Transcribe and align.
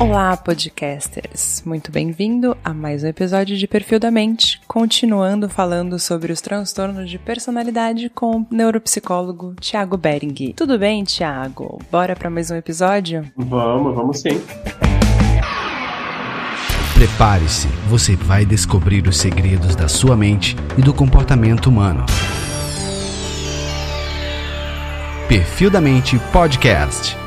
Olá, 0.00 0.34
podcasters! 0.34 1.62
Muito 1.66 1.92
bem-vindo 1.92 2.56
a 2.64 2.72
mais 2.72 3.04
um 3.04 3.06
episódio 3.06 3.54
de 3.54 3.66
Perfil 3.68 4.00
da 4.00 4.10
Mente, 4.10 4.58
continuando 4.66 5.46
falando 5.46 5.98
sobre 5.98 6.32
os 6.32 6.40
transtornos 6.40 7.10
de 7.10 7.18
personalidade 7.18 8.08
com 8.08 8.38
o 8.38 8.46
neuropsicólogo 8.50 9.54
Tiago 9.60 9.98
Bering. 9.98 10.54
Tudo 10.56 10.78
bem, 10.78 11.04
Tiago? 11.04 11.78
Bora 11.92 12.16
para 12.16 12.30
mais 12.30 12.50
um 12.50 12.56
episódio? 12.56 13.30
Vamos, 13.36 13.94
vamos 13.94 14.20
sim. 14.20 14.40
Prepare-se, 16.94 17.68
você 17.86 18.16
vai 18.16 18.46
descobrir 18.46 19.06
os 19.06 19.18
segredos 19.18 19.76
da 19.76 19.86
sua 19.86 20.16
mente 20.16 20.56
e 20.78 20.82
do 20.82 20.94
comportamento 20.94 21.66
humano. 21.66 22.06
Perfil 25.28 25.70
da 25.70 25.80
Mente 25.82 26.18
Podcast. 26.32 27.20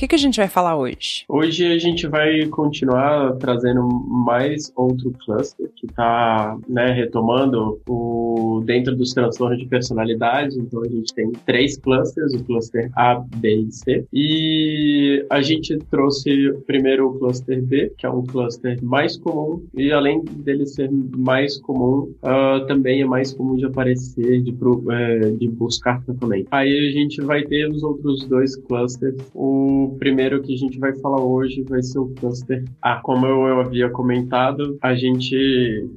Que, 0.00 0.08
que 0.08 0.14
a 0.14 0.18
gente 0.18 0.38
vai 0.38 0.48
falar 0.48 0.76
hoje? 0.76 1.26
Hoje 1.28 1.66
a 1.66 1.78
gente 1.78 2.06
vai 2.06 2.46
continuar 2.46 3.36
trazendo 3.36 3.86
mais 3.86 4.72
outro 4.74 5.12
cluster 5.22 5.69
que 5.80 5.86
está 5.86 6.58
né, 6.68 6.92
retomando 6.92 7.80
o 7.88 8.62
dentro 8.64 8.94
dos 8.94 9.12
transtornos 9.12 9.58
de 9.58 9.66
personalidade. 9.66 10.58
Então 10.58 10.82
a 10.82 10.88
gente 10.88 11.14
tem 11.14 11.32
três 11.46 11.78
clusters, 11.78 12.34
o 12.34 12.44
cluster 12.44 12.90
A, 12.94 13.22
B 13.36 13.56
e 13.56 13.72
C. 13.72 14.04
E 14.12 15.24
a 15.30 15.40
gente 15.40 15.78
trouxe 15.90 16.52
primeiro 16.66 17.08
o 17.08 17.18
cluster 17.18 17.62
B, 17.62 17.92
que 17.96 18.04
é 18.04 18.10
um 18.10 18.22
cluster 18.22 18.78
mais 18.82 19.16
comum 19.16 19.62
e 19.74 19.90
além 19.92 20.22
dele 20.22 20.66
ser 20.66 20.90
mais 21.16 21.58
comum, 21.58 22.12
uh, 22.22 22.66
também 22.66 23.02
é 23.02 23.04
mais 23.04 23.32
comum 23.32 23.56
de 23.56 23.64
aparecer, 23.64 24.42
de, 24.42 24.50
uh, 24.50 25.36
de 25.38 25.48
buscar 25.48 26.02
também. 26.04 26.46
Aí 26.50 26.88
a 26.88 26.92
gente 26.92 27.20
vai 27.20 27.42
ter 27.42 27.68
os 27.68 27.82
outros 27.82 28.24
dois 28.24 28.56
clusters. 28.56 29.16
O 29.34 29.96
primeiro 29.98 30.42
que 30.42 30.54
a 30.54 30.56
gente 30.56 30.78
vai 30.78 30.92
falar 30.98 31.22
hoje 31.22 31.62
vai 31.62 31.82
ser 31.82 31.98
o 31.98 32.08
cluster 32.08 32.64
A. 32.82 32.96
Como 32.96 33.26
eu 33.26 33.60
havia 33.60 33.88
comentado, 33.90 34.78
a 34.80 34.94
gente, 34.94 35.36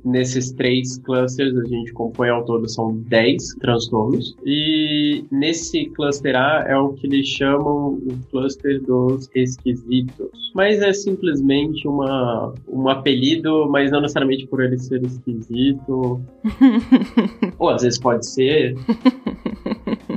nesses 0.04 0.52
três 0.52 0.98
clusters, 1.00 1.56
a 1.58 1.66
gente 1.66 1.92
compõe 1.94 2.30
ao 2.30 2.44
todo 2.44 2.68
são 2.70 2.98
10 3.08 3.56
transtornos. 3.60 4.36
E 4.46 5.26
nesse 5.32 5.86
cluster 5.88 6.36
A 6.36 6.66
é 6.68 6.78
o 6.78 6.94
que 6.94 7.08
eles 7.08 7.28
chamam 7.28 7.94
o 7.94 8.18
cluster 8.32 8.82
dos 8.82 9.30
esquisitos. 9.34 10.30
Mas 10.54 10.82
é 10.82 10.94
simplesmente 10.94 11.88
uma, 11.88 12.54
um 12.68 12.88
apelido, 12.88 13.68
mas 13.70 13.92
não 13.92 14.02
necessariamente 14.02 14.48
por 14.48 14.64
ele 14.64 14.78
ser 14.78 15.04
esquisito. 15.04 16.22
Ou 17.60 17.70
às 17.70 17.82
vezes 17.82 18.00
pode 18.00 18.28
ser. 18.28 18.76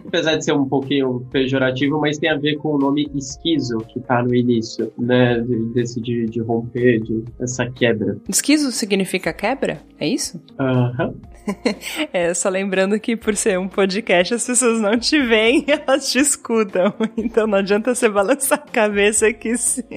Apesar 0.06 0.36
de 0.36 0.44
ser 0.44 0.52
um 0.52 0.68
pouquinho 0.68 1.26
pejorativo, 1.30 2.00
mas 2.00 2.18
tem 2.18 2.30
a 2.30 2.36
ver 2.36 2.56
com 2.56 2.74
o 2.74 2.78
nome 2.78 3.10
esquizo 3.14 3.78
que 3.78 4.00
tá 4.00 4.22
no 4.22 4.34
início, 4.34 4.92
né? 4.98 5.40
Desse 5.74 6.00
de, 6.00 6.26
de 6.26 6.40
romper, 6.40 7.00
de 7.00 7.24
essa 7.40 7.70
quebra. 7.70 8.16
Esquizo 8.28 8.70
significa 8.72 9.32
quebra? 9.32 9.80
É 9.98 10.06
isso? 10.06 10.40
Aham. 10.58 11.08
Uhum. 11.08 11.35
é, 12.12 12.34
só 12.34 12.48
lembrando 12.48 12.98
que 12.98 13.16
por 13.16 13.36
ser 13.36 13.58
um 13.58 13.68
podcast, 13.68 14.34
as 14.34 14.46
pessoas 14.46 14.80
não 14.80 14.98
te 14.98 15.20
veem, 15.22 15.64
elas 15.68 16.10
te 16.10 16.18
escutam. 16.18 16.92
Então 17.16 17.46
não 17.46 17.58
adianta 17.58 17.94
você 17.94 18.08
balançar 18.08 18.58
a 18.58 18.70
cabeça 18.70 19.32
que 19.32 19.56
sim. 19.56 19.82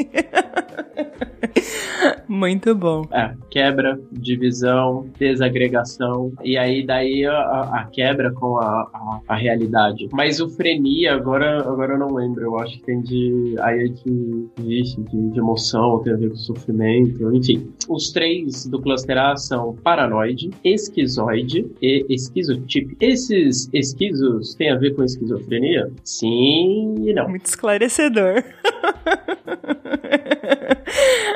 Muito 2.28 2.76
bom. 2.76 3.04
É, 3.12 3.34
quebra, 3.50 4.00
divisão, 4.12 5.08
desagregação, 5.18 6.32
e 6.44 6.58
aí 6.58 6.86
daí 6.86 7.26
a, 7.26 7.62
a 7.62 7.90
quebra 7.92 8.32
com 8.32 8.58
a, 8.58 8.88
a, 8.94 9.20
a, 9.28 9.36
realidade. 9.36 10.08
Mas 10.12 10.40
o 10.40 10.50
frenia, 10.50 11.16
agora, 11.16 11.62
agora 11.62 11.94
eu 11.94 12.00
não 12.00 12.14
lembro, 12.14 12.44
eu 12.44 12.60
acho 12.60 12.78
que 12.78 12.84
tem 12.84 13.02
de. 13.02 13.56
Aí 13.60 13.80
é 13.80 13.88
de, 13.88 14.48
de, 14.58 15.32
de 15.32 15.40
emoção, 15.40 16.02
tem 16.04 16.14
a 16.14 16.18
ver 16.18 16.30
com 16.30 16.36
sofrimento, 16.36 17.36
enfim. 17.36 17.72
Os 17.88 18.12
três 18.12 18.66
do 18.66 18.82
cluster 18.82 19.18
A 19.18 19.36
são 19.36 19.76
paranoide, 19.84 20.52
esquizoide 20.64 21.39
e 21.82 22.06
esquizotipe. 22.10 22.96
Esses 23.00 23.70
esquizos 23.74 24.54
têm 24.56 24.72
a 24.72 24.78
ver 24.78 24.96
com 24.96 25.04
esquizofrenia? 25.04 25.92
Sim 26.04 26.96
e 27.08 27.14
não. 27.14 27.30
Muito 27.30 27.46
esclarecedor. 27.46 28.44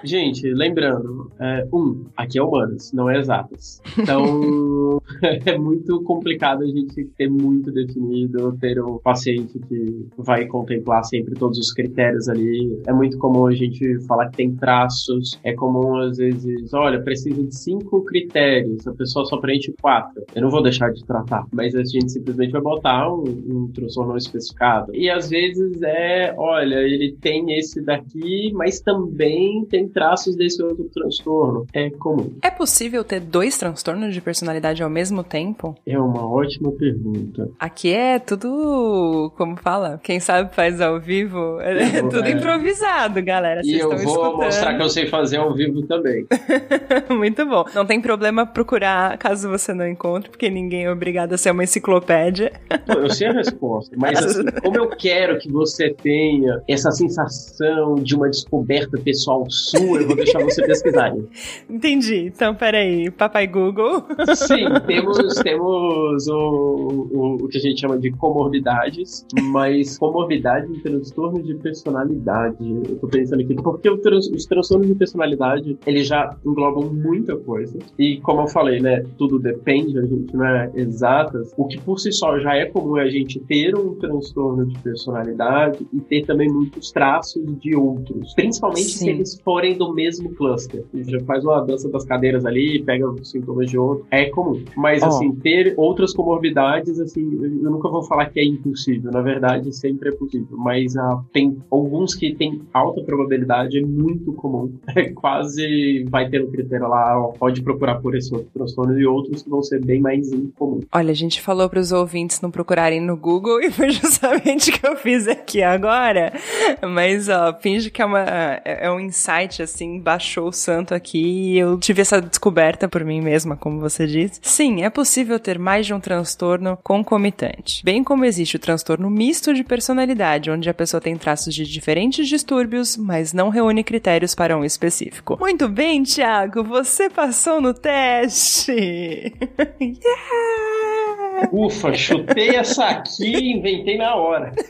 Gente, 0.04 0.52
lembrando, 0.54 1.32
é, 1.40 1.68
um, 1.74 2.06
aqui 2.16 2.38
é 2.38 2.44
humanas, 2.44 2.92
não 2.92 3.10
é 3.10 3.18
exatas. 3.18 3.82
Então, 3.98 5.02
é 5.46 5.58
muito 5.58 6.02
complicado 6.04 6.64
a 6.64 6.68
gente 6.68 7.06
ter 7.18 7.30
muito 7.30 7.72
definido, 7.72 8.56
ter 8.60 8.82
um 8.84 8.98
paciente 8.98 9.60
que 9.60 10.06
vai 10.18 10.46
contemplar 10.46 11.04
sempre 11.04 11.36
todos 11.36 11.58
os 11.58 11.72
critérios 11.72 12.28
ali. 12.28 12.82
É 12.88 12.94
muito 12.94 13.18
comum 13.18 13.48
a 13.48 13.54
gente 13.54 14.00
falar 14.06 14.30
que 14.30 14.38
tem 14.38 14.56
traços, 14.56 15.40
é 15.44 15.54
comum 15.54 15.98
às 15.98 16.18
vezes, 16.18 16.74
olha, 16.74 17.02
precisa 17.02 17.44
de 17.44 17.56
cinco 17.56 18.04
critérios, 18.04 18.88
a 18.88 18.94
pessoa 18.94 19.26
só 19.26 19.38
preenche 19.38 19.74
quatro. 19.82 20.24
Eu 20.36 20.42
não 20.42 20.50
vou 20.50 20.62
deixar 20.62 20.92
de 20.92 21.04
tratar, 21.06 21.46
mas 21.54 21.76
a 21.76 21.84
gente 21.84 22.12
simplesmente 22.12 22.52
vai 22.52 22.62
botar 22.62 23.12
um, 23.12 23.24
um 23.24 23.72
transtorno 23.74 24.18
especificado. 24.18 24.94
E 24.96 25.10
às 25.10 25.30
vezes 25.30 25.82
é, 25.82 26.34
olha, 26.38 26.76
ele 26.76 27.16
tem 27.20 27.58
esse 27.58 27.82
daqui, 27.82 28.52
mas 28.54 28.80
também 28.80 29.66
tem 29.66 29.88
traços 29.94 30.36
desse 30.36 30.62
outro 30.62 30.90
transtorno. 30.94 31.66
É 31.74 31.90
comum. 31.90 32.34
É 32.42 32.50
possível 32.50 33.04
ter 33.04 33.20
dois 33.20 33.58
transtornos 33.58 34.14
de 34.14 34.22
personalidade 34.22 34.82
ao 34.84 34.90
mesmo 34.90 35.24
tempo? 35.24 35.76
É 35.86 35.98
uma 36.00 36.28
ótima 36.28 36.72
pergunta. 36.72 37.50
Aqui 37.60 37.94
é 37.94 38.20
tudo, 38.20 39.32
como 39.38 39.56
fala? 39.58 40.00
Quem 40.04 40.20
sabe 40.20 40.54
faz 40.54 40.82
ao 40.82 41.00
vivo. 41.00 41.60
É 41.62 42.02
tudo 42.02 42.26
é. 42.26 42.32
improvisado, 42.32 43.22
galera. 43.22 43.62
Vocês 43.62 43.78
e 43.78 43.80
eu 43.80 43.90
vou 43.90 43.98
escutando. 43.98 44.38
mostrar 44.38 44.76
que 44.76 44.84
eu 44.84 44.90
sei 44.90 45.08
fazer 45.08 45.38
ao 45.38 45.54
vivo 45.54 45.86
também. 45.86 46.26
Muito 47.10 47.46
bom. 47.46 47.66
Não 47.74 47.86
tem 47.86 48.02
problema 48.02 48.46
procurar 48.46 49.18
caso 49.18 49.50
você 49.50 49.74
não 49.74 49.88
encontre, 49.88 50.30
porque 50.30 50.50
ninguém 50.50 50.86
é 50.86 50.92
obrigado 50.92 51.34
a 51.34 51.38
ser 51.38 51.52
uma 51.52 51.64
enciclopédia. 51.64 52.52
eu 52.88 53.10
sei 53.10 53.28
a 53.28 53.34
resposta, 53.34 53.96
mas 53.98 54.18
assim, 54.24 54.46
como 54.62 54.78
eu 54.78 54.90
quero 54.90 55.38
que 55.40 55.52
você 55.52 55.94
tenha 55.94 56.62
essa 56.68 56.92
sensação 56.92 57.96
de 57.96 58.16
uma 58.16 58.30
descoberta 58.30 58.98
pessoal 58.98 59.46
sua, 59.50 59.83
eu 59.98 60.08
vou 60.08 60.16
deixar 60.16 60.44
você 60.44 60.66
pesquisar. 60.66 61.14
Entendi. 61.70 62.32
Então, 62.34 62.56
peraí, 62.56 63.10
papai 63.12 63.48
Google. 63.48 64.04
Sim, 64.36 64.66
temos, 64.86 65.18
temos 65.42 66.28
o, 66.28 67.10
o, 67.12 67.36
o, 67.44 67.48
que 67.48 67.58
a 67.58 67.62
gente 67.62 67.82
chama 67.82 67.98
de 67.98 68.12
comorbidades, 68.12 69.26
mas 69.52 69.98
comorbidade 69.98 70.72
em 70.72 70.80
transtorno 70.80 71.42
de 71.42 71.56
personalidade. 71.56 72.58
Eu 72.60 72.98
tô 72.98 73.08
pensando 73.08 73.42
aqui, 73.42 73.56
porque 73.56 73.96
trans, 73.98 74.28
os 74.28 74.46
transtornos 74.46 74.88
de 74.88 74.96
personalidade, 74.96 75.78
eles 75.86 76.08
já 76.08 76.36
englobam 76.46 76.92
muita 76.94 77.36
coisa. 77.36 77.78
E 77.98 78.20
como 78.22 78.42
eu 78.42 78.48
falei, 78.48 78.80
né, 78.80 79.04
tudo 79.18 79.40
depende, 79.40 79.98
a 79.98 80.06
gente 80.06 80.36
não 80.36 80.46
é 80.46 80.72
exatas. 80.76 81.54
O 81.58 81.68
que 81.68 81.80
por 81.80 82.00
si 82.00 82.12
só 82.12 82.40
já 82.40 82.56
é 82.56 82.66
comum 82.66 82.98
é 82.98 83.04
a 83.04 83.10
gente 83.10 83.40
ter 83.42 83.76
um 83.76 83.96
transtorno 83.96 84.66
de 84.66 84.78
personalidade 84.80 85.86
e 85.94 86.00
ter 86.02 86.26
também 86.26 86.50
muitos 86.50 86.92
traços 86.92 87.44
de 87.60 87.76
outros. 87.76 88.34
Principalmente 88.34 88.84
Sim. 88.84 88.98
se 88.98 89.10
eles 89.10 89.42
forem 89.42 89.73
do 89.78 89.94
mesmo 89.94 90.34
cluster. 90.34 90.84
Já 90.94 91.20
faz 91.22 91.44
uma 91.44 91.62
dança 91.62 91.90
das 91.90 92.06
cadeiras 92.06 92.46
ali, 92.46 92.82
pega 92.84 93.10
os 93.10 93.30
sintomas 93.30 93.70
de 93.70 93.78
outro. 93.78 94.06
É 94.12 94.26
comum. 94.26 94.64
Mas, 94.76 95.04
oh. 95.04 95.08
assim, 95.08 95.32
ter 95.36 95.74
outras 95.78 96.14
comorbidades, 96.14 97.00
assim, 97.00 97.22
eu 97.42 97.72
nunca 97.72 97.90
vou 97.90 98.04
falar 98.04 98.28
que 98.28 98.40
é 98.40 98.46
impossível. 98.46 99.12
Na 99.12 99.22
verdade, 99.22 99.74
sempre 99.76 100.10
é 100.10 100.12
possível. 100.12 100.58
Mas 100.58 100.96
ah, 100.98 101.22
tem 101.32 101.58
alguns 101.70 102.16
que 102.16 102.34
tem 102.36 102.62
alta 102.74 103.02
probabilidade, 103.02 103.80
é 103.80 103.82
muito 103.82 104.34
comum. 104.34 104.72
É 104.96 105.10
quase 105.10 106.06
vai 106.10 106.30
ter 106.30 106.44
um 106.44 106.52
critério 106.52 106.88
lá, 106.88 107.20
ó, 107.20 107.32
pode 107.32 107.62
procurar 107.64 107.96
por 107.96 108.16
esse 108.16 108.34
outro 108.34 108.50
transtorno 108.54 108.98
e 109.00 109.06
outros 109.06 109.42
que 109.42 109.50
vão 109.50 109.64
ser 109.64 109.84
bem 109.84 110.00
mais 110.00 110.32
incomum. 110.32 110.82
Olha, 110.92 111.12
a 111.12 111.16
gente 111.16 111.42
falou 111.42 111.68
para 111.68 111.80
os 111.80 111.92
ouvintes 111.92 112.40
não 112.42 112.52
procurarem 112.52 113.02
no 113.02 113.18
Google 113.18 113.60
e 113.62 113.72
foi 113.72 113.90
justamente 113.92 114.70
o 114.70 114.74
que 114.74 114.88
eu 114.88 114.96
fiz 114.96 115.28
aqui 115.28 115.62
agora. 115.62 116.34
Mas, 116.82 117.28
ó, 117.30 117.54
finge 117.60 117.90
que 117.90 118.02
é, 118.02 118.06
uma, 118.06 118.22
é, 118.22 118.86
é 118.86 118.92
um 118.92 119.00
insight 119.00 119.53
assim, 119.62 120.00
baixou 120.00 120.48
o 120.48 120.54
santo 120.54 120.96
aqui 120.96 121.54
e 121.54 121.60
eu 121.60 121.78
tive 121.78 122.02
essa 122.02 122.22
descoberta 122.22 122.88
por 122.88 123.04
mim 123.04 123.22
mesma, 123.22 123.56
como 123.56 123.80
você 123.80 124.08
disse. 124.08 124.40
Sim, 124.42 124.84
é 124.84 124.90
possível 124.90 125.40
ter 125.40 125.60
mais 125.60 125.86
de 125.86 125.94
um 125.94 126.00
transtorno 126.00 126.78
concomitante. 126.84 127.84
Bem 127.84 128.04
como 128.04 128.26
existe 128.26 128.56
o 128.56 128.60
transtorno 128.60 129.10
misto 129.10 129.54
de 129.54 129.64
personalidade, 129.64 130.50
onde 130.50 130.70
a 130.70 130.74
pessoa 130.74 131.02
tem 131.02 131.16
traços 131.18 131.54
de 131.54 131.66
diferentes 131.66 132.28
distúrbios, 132.28 132.98
mas 132.98 133.34
não 133.34 133.50
reúne 133.50 133.84
critérios 133.84 134.34
para 134.34 134.58
um 134.58 134.66
específico. 134.66 135.38
Muito 135.40 135.68
bem, 135.68 136.04
Thiago, 136.04 136.64
você 136.64 137.10
passou 137.10 137.62
no 137.62 137.74
teste! 137.74 138.72
yeah! 139.82 141.50
Ufa, 141.52 141.94
chutei 141.94 142.56
essa 142.56 142.86
aqui 142.86 143.36
e 143.36 143.54
inventei 143.54 143.98
na 143.98 144.16
hora. 144.16 144.54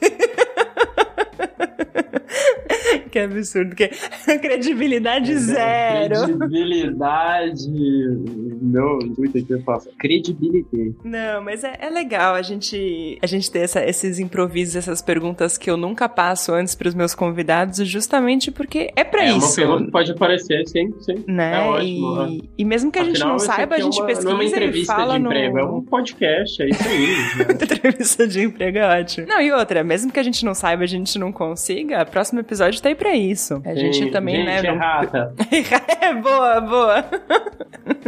que 3.14 3.20
absurdo. 3.20 3.76
Que... 3.76 3.90
Credibilidade 4.42 5.38
zero. 5.38 6.26
Credibilidade. 6.26 7.70
Meu 7.70 8.98
intuito 9.04 9.38
aqui 9.38 9.52
eu 9.52 9.62
faço. 9.62 9.90
Credibilidade. 10.00 10.96
Não, 11.04 11.44
mas 11.44 11.64
é, 11.64 11.78
é, 11.80 11.90
legal 11.92 12.34
a 12.34 12.42
gente, 12.42 13.20
a 13.22 13.28
gente 13.28 13.52
ter 13.52 13.60
essa, 13.60 13.86
esses 13.86 14.18
improvisos, 14.18 14.76
essas 14.76 15.02
perguntas 15.02 15.58
que 15.58 15.70
eu 15.70 15.78
nunca 15.78 16.10
passo 16.10 16.54
antes 16.54 16.74
para 16.74 16.88
os 16.88 16.96
meus 16.96 17.14
convidados, 17.14 17.88
justamente 17.88 18.50
porque 18.52 18.92
é 18.96 19.04
para 19.04 19.26
é 19.26 19.38
isso. 19.38 19.62
É 19.62 19.66
uma 19.66 19.74
pergunta 19.74 19.86
que 19.86 19.92
pode 19.92 20.12
aparecer, 20.12 20.68
sim, 20.68 20.92
sim. 21.00 21.24
Né? 21.28 21.58
É 21.58 21.70
ótimo. 21.70 22.28
E, 22.28 22.38
é. 22.38 22.42
e 22.58 22.66
mesmo 22.66 22.92
que 22.92 22.98
a 22.98 23.04
gente 23.04 23.20
não 23.20 23.38
saiba, 23.38 23.76
a 23.76 23.80
gente 23.80 24.00
uma, 24.00 24.08
pesquisa 24.08 24.30
não 24.30 24.38
é 24.38 24.42
uma 24.42 24.46
entrevista 24.46 24.96
fala 24.96 25.20
de 25.20 25.26
emprego, 25.26 25.58
no... 25.58 25.60
é 25.60 25.66
um 25.66 25.82
podcast, 25.84 26.64
é 26.64 26.70
isso 26.70 26.88
aí. 26.88 27.04
Né? 27.34 27.46
entrevista 27.54 28.28
de 28.28 28.42
emprego 28.42 28.78
é 28.78 29.00
ótimo. 29.00 29.28
Não, 29.28 29.40
e 29.40 29.52
outra, 29.52 29.84
mesmo 29.84 30.12
que 30.12 30.20
a 30.20 30.24
gente 30.24 30.44
não 30.44 30.54
saiba, 30.54 30.84
a 30.84 30.88
gente 30.88 31.18
não 31.20 31.32
consiga, 31.32 32.02
o 32.02 32.06
próximo 32.06 32.40
episódio 32.40 32.82
tá 32.82 32.90
aí 32.90 32.96
pra 33.04 33.16
isso. 33.16 33.62
A 33.66 33.76
gente 33.76 33.98
Sim, 33.98 34.12
também, 34.12 34.38
gente, 34.38 34.46
né? 34.46 34.68
É 34.68 34.72
rata. 34.72 35.34
é 36.02 36.14
boa, 36.14 36.62
boa. 36.62 37.06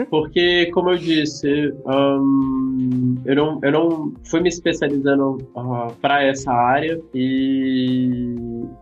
Porque, 0.10 0.72
como 0.74 0.92
eu 0.92 0.98
disse, 0.98 1.74
um, 1.86 3.16
eu, 3.26 3.36
não, 3.36 3.60
eu 3.62 3.72
não 3.72 4.14
fui 4.24 4.40
me 4.40 4.48
especializando 4.48 5.38
uh, 5.56 5.94
para 6.02 6.24
essa 6.24 6.52
área 6.52 7.00
e, 7.14 8.36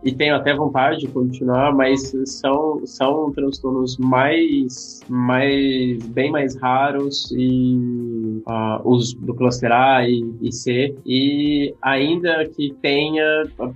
e 0.04 0.12
tenho 0.12 0.36
até 0.36 0.54
vontade 0.54 1.00
de 1.00 1.08
continuar, 1.08 1.74
mas 1.74 2.12
são, 2.26 2.80
são 2.86 3.32
transtornos 3.32 3.96
mais, 3.98 5.00
mais 5.08 6.06
bem 6.08 6.30
mais 6.30 6.56
raros 6.56 7.30
e 7.36 8.40
uh, 8.46 8.88
os 8.88 9.14
do 9.14 9.34
cluster 9.34 9.72
A 9.72 10.08
e, 10.08 10.24
e 10.40 10.52
C 10.52 10.94
e 11.04 11.74
ainda 11.82 12.44
que 12.46 12.74
tenha, 12.80 13.24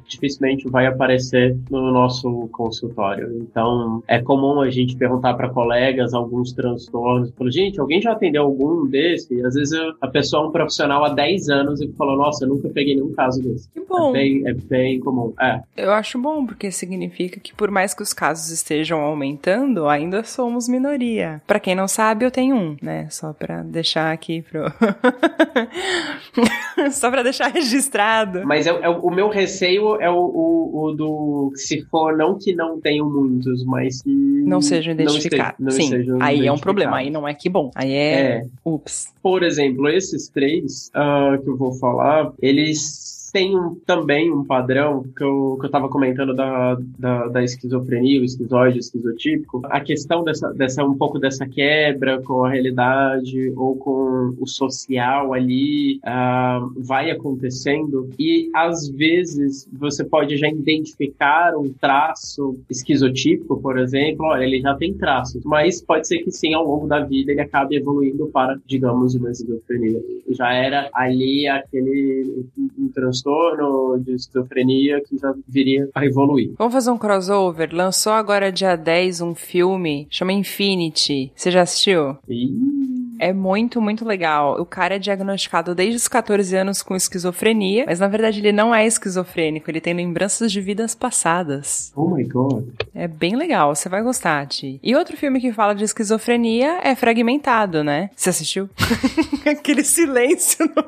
dificilmente 0.06 0.68
vai 0.68 0.86
aparecer 0.86 1.56
no 1.70 1.90
nosso 1.90 2.27
consultório. 2.52 3.38
Então, 3.40 4.02
é 4.06 4.20
comum 4.20 4.60
a 4.60 4.70
gente 4.70 4.96
perguntar 4.96 5.34
para 5.34 5.48
colegas 5.48 6.14
alguns 6.14 6.52
transtornos, 6.52 7.32
falou, 7.36 7.52
gente, 7.52 7.80
alguém 7.80 8.00
já 8.00 8.12
atendeu 8.12 8.42
algum 8.42 8.86
desse? 8.86 9.34
E 9.34 9.44
às 9.44 9.54
vezes 9.54 9.72
eu, 9.72 9.94
a 10.00 10.08
pessoa 10.08 10.44
é 10.44 10.48
um 10.48 10.52
profissional 10.52 11.04
há 11.04 11.10
10 11.10 11.48
anos 11.48 11.80
e 11.80 11.88
falou, 11.92 12.16
nossa, 12.16 12.44
eu 12.44 12.48
nunca 12.48 12.68
peguei 12.68 12.94
nenhum 12.94 13.12
caso 13.12 13.42
desse. 13.42 13.68
Que 13.70 13.80
bom. 13.80 14.10
É 14.10 14.12
bem, 14.12 14.42
é 14.46 14.54
bem 14.54 15.00
comum. 15.00 15.32
É. 15.40 15.60
Eu 15.76 15.92
acho 15.92 16.18
bom, 16.18 16.46
porque 16.46 16.70
significa 16.70 17.40
que 17.40 17.54
por 17.54 17.70
mais 17.70 17.94
que 17.94 18.02
os 18.02 18.12
casos 18.12 18.50
estejam 18.50 19.00
aumentando, 19.00 19.88
ainda 19.88 20.22
somos 20.24 20.68
minoria. 20.68 21.42
Para 21.46 21.60
quem 21.60 21.74
não 21.74 21.88
sabe, 21.88 22.24
eu 22.24 22.30
tenho 22.30 22.56
um, 22.56 22.76
né? 22.82 23.08
Só 23.10 23.32
para 23.32 23.62
deixar 23.62 24.12
aqui 24.12 24.42
pro 24.42 24.64
Só 26.92 27.10
para 27.10 27.22
deixar 27.22 27.48
registrado. 27.48 28.46
Mas 28.46 28.66
é, 28.66 28.70
é, 28.70 28.88
o 28.88 29.10
meu 29.10 29.28
receio 29.28 30.00
é 30.00 30.10
o, 30.10 30.16
o, 30.16 30.82
o, 30.82 30.92
do 30.92 31.52
se 31.54 31.84
for 31.86 32.16
não 32.18 32.36
que 32.36 32.54
não 32.54 32.80
tenham 32.80 33.08
muitos, 33.08 33.64
mas 33.64 34.02
que 34.02 34.10
não 34.10 34.60
sejam 34.60 34.92
identificados. 34.92 35.58
Não 35.58 35.70
Sim, 35.70 35.88
sejam 35.88 36.18
aí 36.20 36.46
é 36.46 36.52
um 36.52 36.58
problema. 36.58 36.96
Aí 36.96 37.10
não 37.10 37.26
é 37.26 37.32
que 37.32 37.48
bom. 37.48 37.70
Aí 37.74 37.92
é, 37.92 38.20
é. 38.20 38.46
ups. 38.64 39.14
Por 39.22 39.42
exemplo, 39.42 39.88
esses 39.88 40.28
três 40.28 40.90
uh, 40.94 41.40
que 41.40 41.48
eu 41.48 41.56
vou 41.56 41.72
falar, 41.74 42.32
eles 42.42 43.17
tem 43.30 43.56
um, 43.56 43.74
também 43.86 44.32
um 44.32 44.44
padrão 44.44 45.04
que 45.16 45.22
eu, 45.22 45.56
que 45.60 45.66
eu 45.66 45.70
tava 45.70 45.88
comentando 45.88 46.34
da, 46.34 46.76
da, 46.98 47.28
da 47.28 47.42
esquizofrenia, 47.44 48.20
o 48.20 48.24
esquizoide, 48.24 48.78
o 48.78 48.80
esquizotípico. 48.80 49.62
A 49.64 49.80
questão 49.80 50.24
dessa, 50.24 50.52
dessa, 50.52 50.84
um 50.84 50.96
pouco 50.96 51.18
dessa 51.18 51.46
quebra 51.46 52.20
com 52.22 52.44
a 52.44 52.50
realidade 52.50 53.52
ou 53.56 53.76
com 53.76 54.34
o 54.38 54.46
social 54.46 55.32
ali 55.32 55.98
uh, 55.98 56.72
vai 56.76 57.10
acontecendo 57.10 58.10
e 58.18 58.50
às 58.54 58.88
vezes 58.88 59.68
você 59.72 60.04
pode 60.04 60.36
já 60.36 60.48
identificar 60.48 61.56
um 61.56 61.72
traço 61.72 62.58
esquizotípico, 62.70 63.60
por 63.60 63.78
exemplo, 63.78 64.26
olha, 64.26 64.44
ele 64.44 64.60
já 64.60 64.74
tem 64.74 64.94
traços, 64.94 65.42
mas 65.44 65.82
pode 65.82 66.06
ser 66.06 66.18
que 66.18 66.30
sim, 66.30 66.54
ao 66.54 66.64
longo 66.64 66.86
da 66.86 67.00
vida 67.00 67.32
ele 67.32 67.40
acabe 67.40 67.76
evoluindo 67.76 68.26
para, 68.28 68.58
digamos, 68.66 69.14
uma 69.14 69.30
esquizofrenia. 69.30 70.00
Já 70.30 70.52
era 70.52 70.88
ali 70.94 71.46
aquele 71.46 72.46
um 72.78 72.88
transtorno 72.88 73.17
transtorno 73.22 73.98
de 73.98 74.14
esquizofrenia 74.14 75.00
que 75.02 75.16
já 75.18 75.34
viria 75.46 75.88
a 75.94 76.04
evoluir. 76.04 76.52
Vamos 76.58 76.72
fazer 76.72 76.90
um 76.90 76.98
crossover. 76.98 77.70
Lançou 77.72 78.12
agora 78.12 78.52
dia 78.52 78.76
10 78.76 79.20
um 79.20 79.34
filme, 79.34 80.06
chama 80.10 80.32
Infinity. 80.32 81.32
Você 81.34 81.50
já 81.50 81.62
assistiu? 81.62 82.16
Ih. 82.28 82.97
É 83.18 83.32
muito, 83.32 83.80
muito 83.80 84.04
legal. 84.04 84.60
O 84.60 84.66
cara 84.66 84.96
é 84.96 84.98
diagnosticado 84.98 85.74
desde 85.74 85.96
os 85.96 86.08
14 86.08 86.56
anos 86.56 86.82
com 86.82 86.94
esquizofrenia, 86.96 87.84
mas 87.86 88.00
na 88.00 88.08
verdade 88.08 88.40
ele 88.40 88.52
não 88.52 88.74
é 88.74 88.86
esquizofrênico, 88.86 89.70
ele 89.70 89.80
tem 89.80 89.94
lembranças 89.94 90.50
de 90.52 90.60
vidas 90.60 90.94
passadas. 90.94 91.92
Oh 91.94 92.08
my 92.08 92.24
god. 92.24 92.64
É 92.94 93.06
bem 93.08 93.36
legal, 93.36 93.74
você 93.74 93.88
vai 93.88 94.02
gostar, 94.02 94.46
Ti. 94.46 94.78
E 94.82 94.94
outro 94.94 95.16
filme 95.16 95.40
que 95.40 95.52
fala 95.52 95.74
de 95.74 95.84
esquizofrenia 95.84 96.80
é 96.82 96.94
Fragmentado, 96.94 97.84
né? 97.84 98.10
Você 98.16 98.30
assistiu? 98.30 98.68
Aquele 99.46 99.84
silêncio. 99.84 100.66
No... 100.66 100.84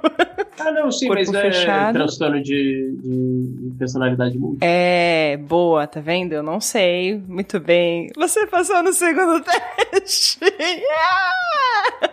Ah, 0.59 0.71
não, 0.73 0.91
sim, 0.91 1.07
Corpo 1.09 1.23
mas 1.25 1.35
é 1.35 1.41
fechado. 1.43 1.95
transtorno 1.95 2.43
de, 2.43 2.95
de 3.03 3.71
personalidade 3.79 4.37
múltipla. 4.39 4.67
É, 4.69 5.37
boa, 5.39 5.87
tá 5.87 6.01
vendo? 6.01 6.33
Eu 6.33 6.43
não 6.43 6.61
sei 6.61 7.17
muito 7.27 7.59
bem. 7.59 8.11
Você 8.17 8.47
passou 8.47 8.83
no 8.83 8.93
segundo 8.93 9.43
teste. 9.91 10.39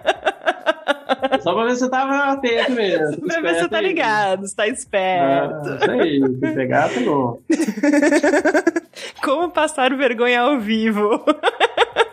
Só 1.42 1.54
pra 1.54 1.66
ver 1.66 1.74
se 1.74 1.80
você 1.80 1.90
tava 1.90 2.32
atento 2.32 2.72
mesmo. 2.72 3.22
Pra 3.28 3.42
ver 3.42 3.56
se 3.56 3.62
você 3.62 3.70
tá 3.70 3.82
ligado, 3.82 4.48
você 4.48 4.56
tá 4.56 4.68
esperto. 4.68 5.70
Ah, 5.70 5.76
isso 5.76 5.92
aí, 5.92 6.22
se 6.22 6.54
pegar, 6.54 6.90
pegou. 6.90 7.42
Como 9.24 9.50
passar 9.50 9.96
vergonha 9.96 10.42
ao 10.42 10.60
vivo? 10.60 11.24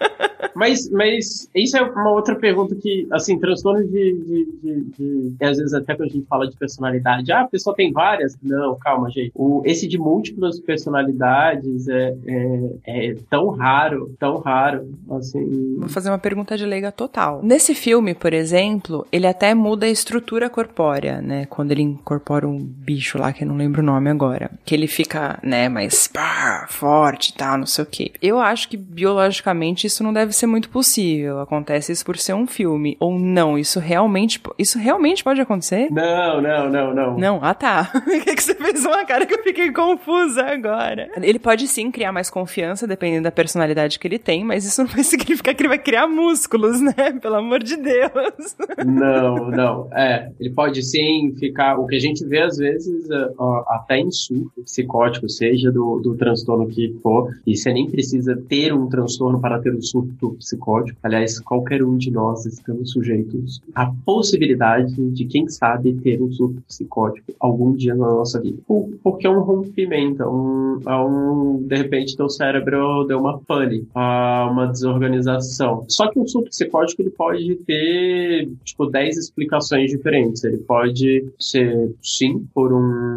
Mas, 0.55 0.91
mas 0.91 1.49
isso 1.55 1.77
é 1.77 1.83
uma 1.83 2.11
outra 2.11 2.35
pergunta 2.35 2.75
que, 2.75 3.07
assim, 3.11 3.39
transtorno 3.39 3.85
de, 3.85 3.91
de, 3.91 4.49
de, 4.63 5.31
de 5.37 5.45
Às 5.45 5.59
vezes, 5.59 5.75
até 5.75 5.95
quando 5.95 6.11
a 6.11 6.13
gente 6.13 6.27
fala 6.27 6.49
de 6.49 6.57
personalidade, 6.57 7.33
ah, 7.33 7.43
a 7.43 7.49
pessoa 7.49 7.75
tem 7.75 7.93
várias. 7.93 8.37
Não, 8.43 8.77
calma, 8.77 9.11
gente. 9.11 9.33
O, 9.35 9.63
esse 9.65 9.87
de 9.89 9.99
múltiplas 9.99 10.61
personalidades 10.61 11.89
é, 11.89 12.15
é, 12.27 12.71
é 12.87 13.17
tão 13.29 13.49
raro, 13.51 14.15
tão 14.19 14.39
raro, 14.39 14.89
assim. 15.11 15.77
Vou 15.79 15.89
fazer 15.89 16.11
uma 16.11 16.19
pergunta 16.19 16.57
de 16.57 16.65
leiga 16.65 16.93
total. 16.93 17.41
Nesse 17.43 17.75
filme, 17.75 18.15
por 18.15 18.33
exemplo, 18.33 19.07
ele 19.11 19.27
até 19.27 19.55
muda 19.55 19.87
a 19.87 19.91
estrutura 19.91 20.49
corpórea, 20.49 21.21
né? 21.21 21.47
Quando 21.47 21.73
ele 21.73 21.83
incorpora 21.83 22.47
um 22.47 22.59
bicho 22.59 23.19
lá, 23.19 23.33
que 23.33 23.45
eu 23.45 23.49
não 23.49 23.57
lembro 23.57 23.83
o 23.83 23.85
nome 23.85 24.11
agora. 24.11 24.51
Que 24.65 24.75
ele 24.75 24.87
fica, 24.87 25.39
né, 25.43 25.69
mais 25.69 26.07
pá, 26.07 26.67
forte 26.69 27.31
e 27.31 27.35
tal, 27.35 27.59
não 27.59 27.67
sei 27.67 27.85
o 27.85 27.87
quê. 27.87 28.13
Eu 28.23 28.39
acho 28.39 28.69
que 28.69 28.77
biologicamente 28.77 29.87
isso 29.87 30.03
não 30.03 30.13
deve 30.13 30.33
ser 30.33 30.44
muito 30.47 30.69
possível. 30.69 31.41
Acontece 31.41 31.93
isso 31.93 32.05
por 32.05 32.17
ser 32.17 32.35
um 32.35 32.47
filme. 32.47 32.97
Ou 33.01 33.19
não, 33.19 33.59
isso 33.59 33.79
realmente. 33.81 34.41
Isso 34.59 34.79
realmente 34.79 35.23
pode 35.23 35.41
acontecer? 35.41 35.91
Não, 35.91 36.41
não, 36.41 36.71
não, 36.71 36.95
não. 36.95 37.19
Não, 37.19 37.39
ah 37.43 37.55
tá. 37.55 37.91
O 38.05 38.21
que, 38.25 38.35
que 38.35 38.43
você 38.43 38.55
fez 38.55 38.85
uma 38.85 39.05
cara 39.05 39.27
que 39.27 39.35
eu 39.35 39.43
fiquei 39.43 39.73
confusa 39.73 40.43
agora? 40.43 41.11
Ele 41.21 41.39
pode 41.39 41.67
sim 41.67 41.91
criar 41.91 42.13
mais 42.13 42.31
confiança, 42.31 42.87
dependendo 42.87 43.25
da 43.25 43.33
personalidade 43.33 43.99
que 43.99 44.07
ele 44.07 44.19
tem, 44.19 44.45
mas 44.45 44.65
isso 44.65 44.83
não 44.83 44.89
vai 44.89 45.03
significar 45.05 45.55
que 45.55 45.63
ele 45.63 45.69
vai 45.69 45.79
criar 45.79 46.07
músculos, 46.07 46.81
né? 46.81 47.19
Pelo 47.21 47.37
amor 47.37 47.63
de 47.63 47.77
Deus. 47.77 48.57
Não, 48.85 49.51
não. 49.51 49.89
É, 49.93 50.31
ele 50.39 50.51
pode 50.51 50.83
sim 50.83 51.35
ficar. 51.39 51.79
O 51.79 51.87
que 51.87 51.97
a 51.97 52.01
gente 52.01 52.25
vê 52.25 52.43
às 52.43 52.57
vezes, 52.57 53.11
é, 53.11 53.31
até 53.69 53.99
em 53.99 54.11
surto 54.11 54.63
psicótico, 54.63 55.29
seja 55.29 55.71
do, 55.71 56.01
do 56.01 56.17
transtorno 56.17 56.67
que 56.67 56.95
for, 57.03 57.31
e 57.47 57.57
você 57.57 57.73
nem 57.73 57.91
precisa 57.91 58.37
ter 58.49 58.73
um 58.73 58.89
transtorno 58.89 59.41
para 59.41 59.59
ter 59.61 59.75
um 59.75 59.83
surto 59.83 60.34
psicótico. 60.35 60.99
Aliás, 61.03 61.39
qualquer 61.41 61.83
um 61.83 61.97
de 61.97 62.11
nós 62.11 62.45
estamos 62.47 62.91
sujeitos 62.93 63.61
à 63.75 63.93
possibilidade 64.05 64.95
de, 65.11 65.25
quem 65.25 65.49
sabe, 65.49 65.95
ter 65.95 66.21
um 66.23 66.31
surto 66.33 66.61
psicótico 66.69 67.33
algum 67.41 67.73
dia 67.73 67.95
na 67.95 68.07
nossa 68.07 68.41
vida. 68.41 68.59
Por- 68.67 68.89
Porque 69.03 69.27
é 69.27 69.31
um 69.31 69.41
rompimento, 69.41 70.23
é 70.23 70.27
um, 70.29 70.81
é 70.87 70.97
um 70.97 71.63
de 71.67 71.77
repente 71.77 72.17
teu 72.17 72.29
cérebro 72.29 73.05
deu 73.05 73.19
uma 73.21 73.39
pane, 73.41 73.87
uma 73.95 74.67
desorganização. 74.67 75.85
Só 75.89 76.11
que 76.11 76.19
um 76.19 76.27
surto 76.27 76.51
psicótico 76.51 77.03
ele 77.03 77.11
pode 77.11 77.55
ter 77.67 78.49
tipo 78.65 78.87
10 78.87 79.17
explicações 79.17 79.91
diferentes. 79.91 80.43
Ele 80.45 80.59
pode 80.59 81.25
ser 81.39 81.95
sim 82.03 82.47
por 82.55 82.73
um, 82.73 83.14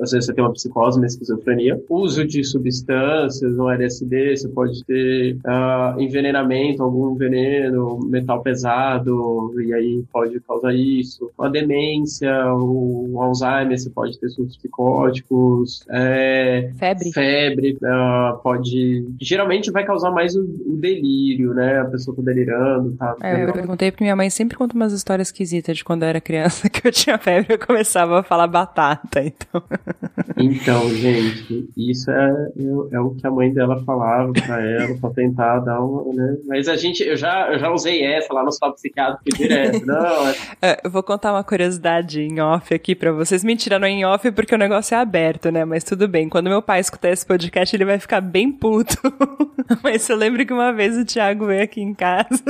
às 0.00 0.10
vezes 0.10 0.26
você 0.26 0.34
tem 0.34 0.44
uma 0.44 0.52
psicose, 0.52 0.98
uma 0.98 1.06
esquizofrenia, 1.06 1.80
uso 1.88 2.26
de 2.26 2.44
substâncias, 2.44 3.58
um 3.58 3.70
LSD, 3.70 4.36
você 4.36 4.48
pode 4.48 4.84
ter 4.84 5.38
ah, 5.44 5.94
envenenamento, 5.98 6.82
algum 6.82 7.14
veneno, 7.14 7.98
metal 8.06 8.42
pesado, 8.42 9.52
e 9.60 9.72
aí 9.72 10.04
pode 10.12 10.40
causar 10.40 10.74
isso. 10.74 11.30
Uma 11.38 11.50
demência, 11.50 12.30
o 12.54 13.20
Alzheimer, 13.20 13.78
você 13.78 13.90
pode 13.90 14.18
ter 14.18 14.28
surtos 14.28 14.56
psicóticos, 14.56 15.84
é, 15.90 16.70
Febre. 16.78 17.12
febre, 17.12 17.78
ah, 17.84 18.38
pode. 18.42 19.06
Geralmente 19.20 19.70
vai 19.70 19.84
causar 19.84 20.10
mais 20.10 20.34
o, 20.34 20.42
o 20.42 20.76
delírio, 20.76 21.54
né? 21.54 21.80
A 21.80 21.84
pessoa 21.86 22.16
tá 22.16 22.22
delirando, 22.22 22.92
tá. 22.96 23.16
É, 23.22 23.44
eu 23.44 23.52
perguntei 23.52 23.90
porque 23.90 24.04
minha 24.04 24.16
mãe 24.16 24.30
sempre 24.30 24.56
conta 24.56 24.74
umas 24.74 24.92
histórias 24.92 25.28
esquisitas 25.28 25.76
de 25.76 25.84
quando 25.84 26.02
eu 26.02 26.08
era 26.08 26.20
criança 26.20 26.68
que 26.70 26.86
eu 26.86 26.92
tinha 26.92 27.18
febre 27.18 27.46
e 27.50 27.54
eu 27.54 27.66
começava 27.66 28.20
a 28.20 28.22
falar 28.22 28.46
batata, 28.46 29.20
então. 29.22 29.43
Então, 30.36 30.88
gente, 30.90 31.70
isso 31.76 32.10
é, 32.10 32.48
é, 32.92 33.00
o 33.00 33.10
que 33.10 33.26
a 33.26 33.30
mãe 33.30 33.52
dela 33.52 33.82
falava 33.84 34.32
pra 34.32 34.60
ela, 34.60 34.96
pra 34.98 35.10
tentar 35.10 35.60
dar 35.60 35.80
uma, 35.80 36.12
né? 36.12 36.36
Mas 36.46 36.68
a 36.68 36.76
gente, 36.76 37.02
eu 37.02 37.16
já, 37.16 37.52
eu 37.52 37.58
já 37.58 37.70
usei 37.70 38.04
essa 38.04 38.32
lá 38.34 38.42
no 38.42 38.48
stop 38.48 38.74
psiquiátrico 38.74 39.36
direto, 39.36 39.84
não. 39.86 40.28
É... 40.28 40.34
É, 40.60 40.80
eu 40.84 40.90
vou 40.90 41.02
contar 41.02 41.32
uma 41.32 41.44
curiosidade 41.44 42.20
em 42.20 42.40
off 42.40 42.74
aqui 42.74 42.94
pra 42.94 43.12
vocês. 43.12 43.44
Mentira, 43.44 43.78
não 43.78 43.86
é 43.86 43.90
em 43.90 44.04
off 44.04 44.30
porque 44.32 44.54
o 44.54 44.58
negócio 44.58 44.94
é 44.94 44.98
aberto, 44.98 45.50
né? 45.50 45.64
Mas 45.64 45.84
tudo 45.84 46.08
bem. 46.08 46.28
Quando 46.28 46.50
meu 46.50 46.62
pai 46.62 46.80
escutar 46.80 47.10
esse 47.10 47.24
podcast, 47.24 47.74
ele 47.74 47.84
vai 47.84 47.98
ficar 47.98 48.20
bem 48.20 48.50
puto. 48.50 48.96
Mas 49.82 50.08
eu 50.08 50.16
lembro 50.16 50.44
que 50.44 50.52
uma 50.52 50.72
vez 50.72 50.96
o 50.96 51.04
Thiago 51.04 51.46
veio 51.46 51.62
aqui 51.62 51.80
em 51.80 51.94
casa. 51.94 52.42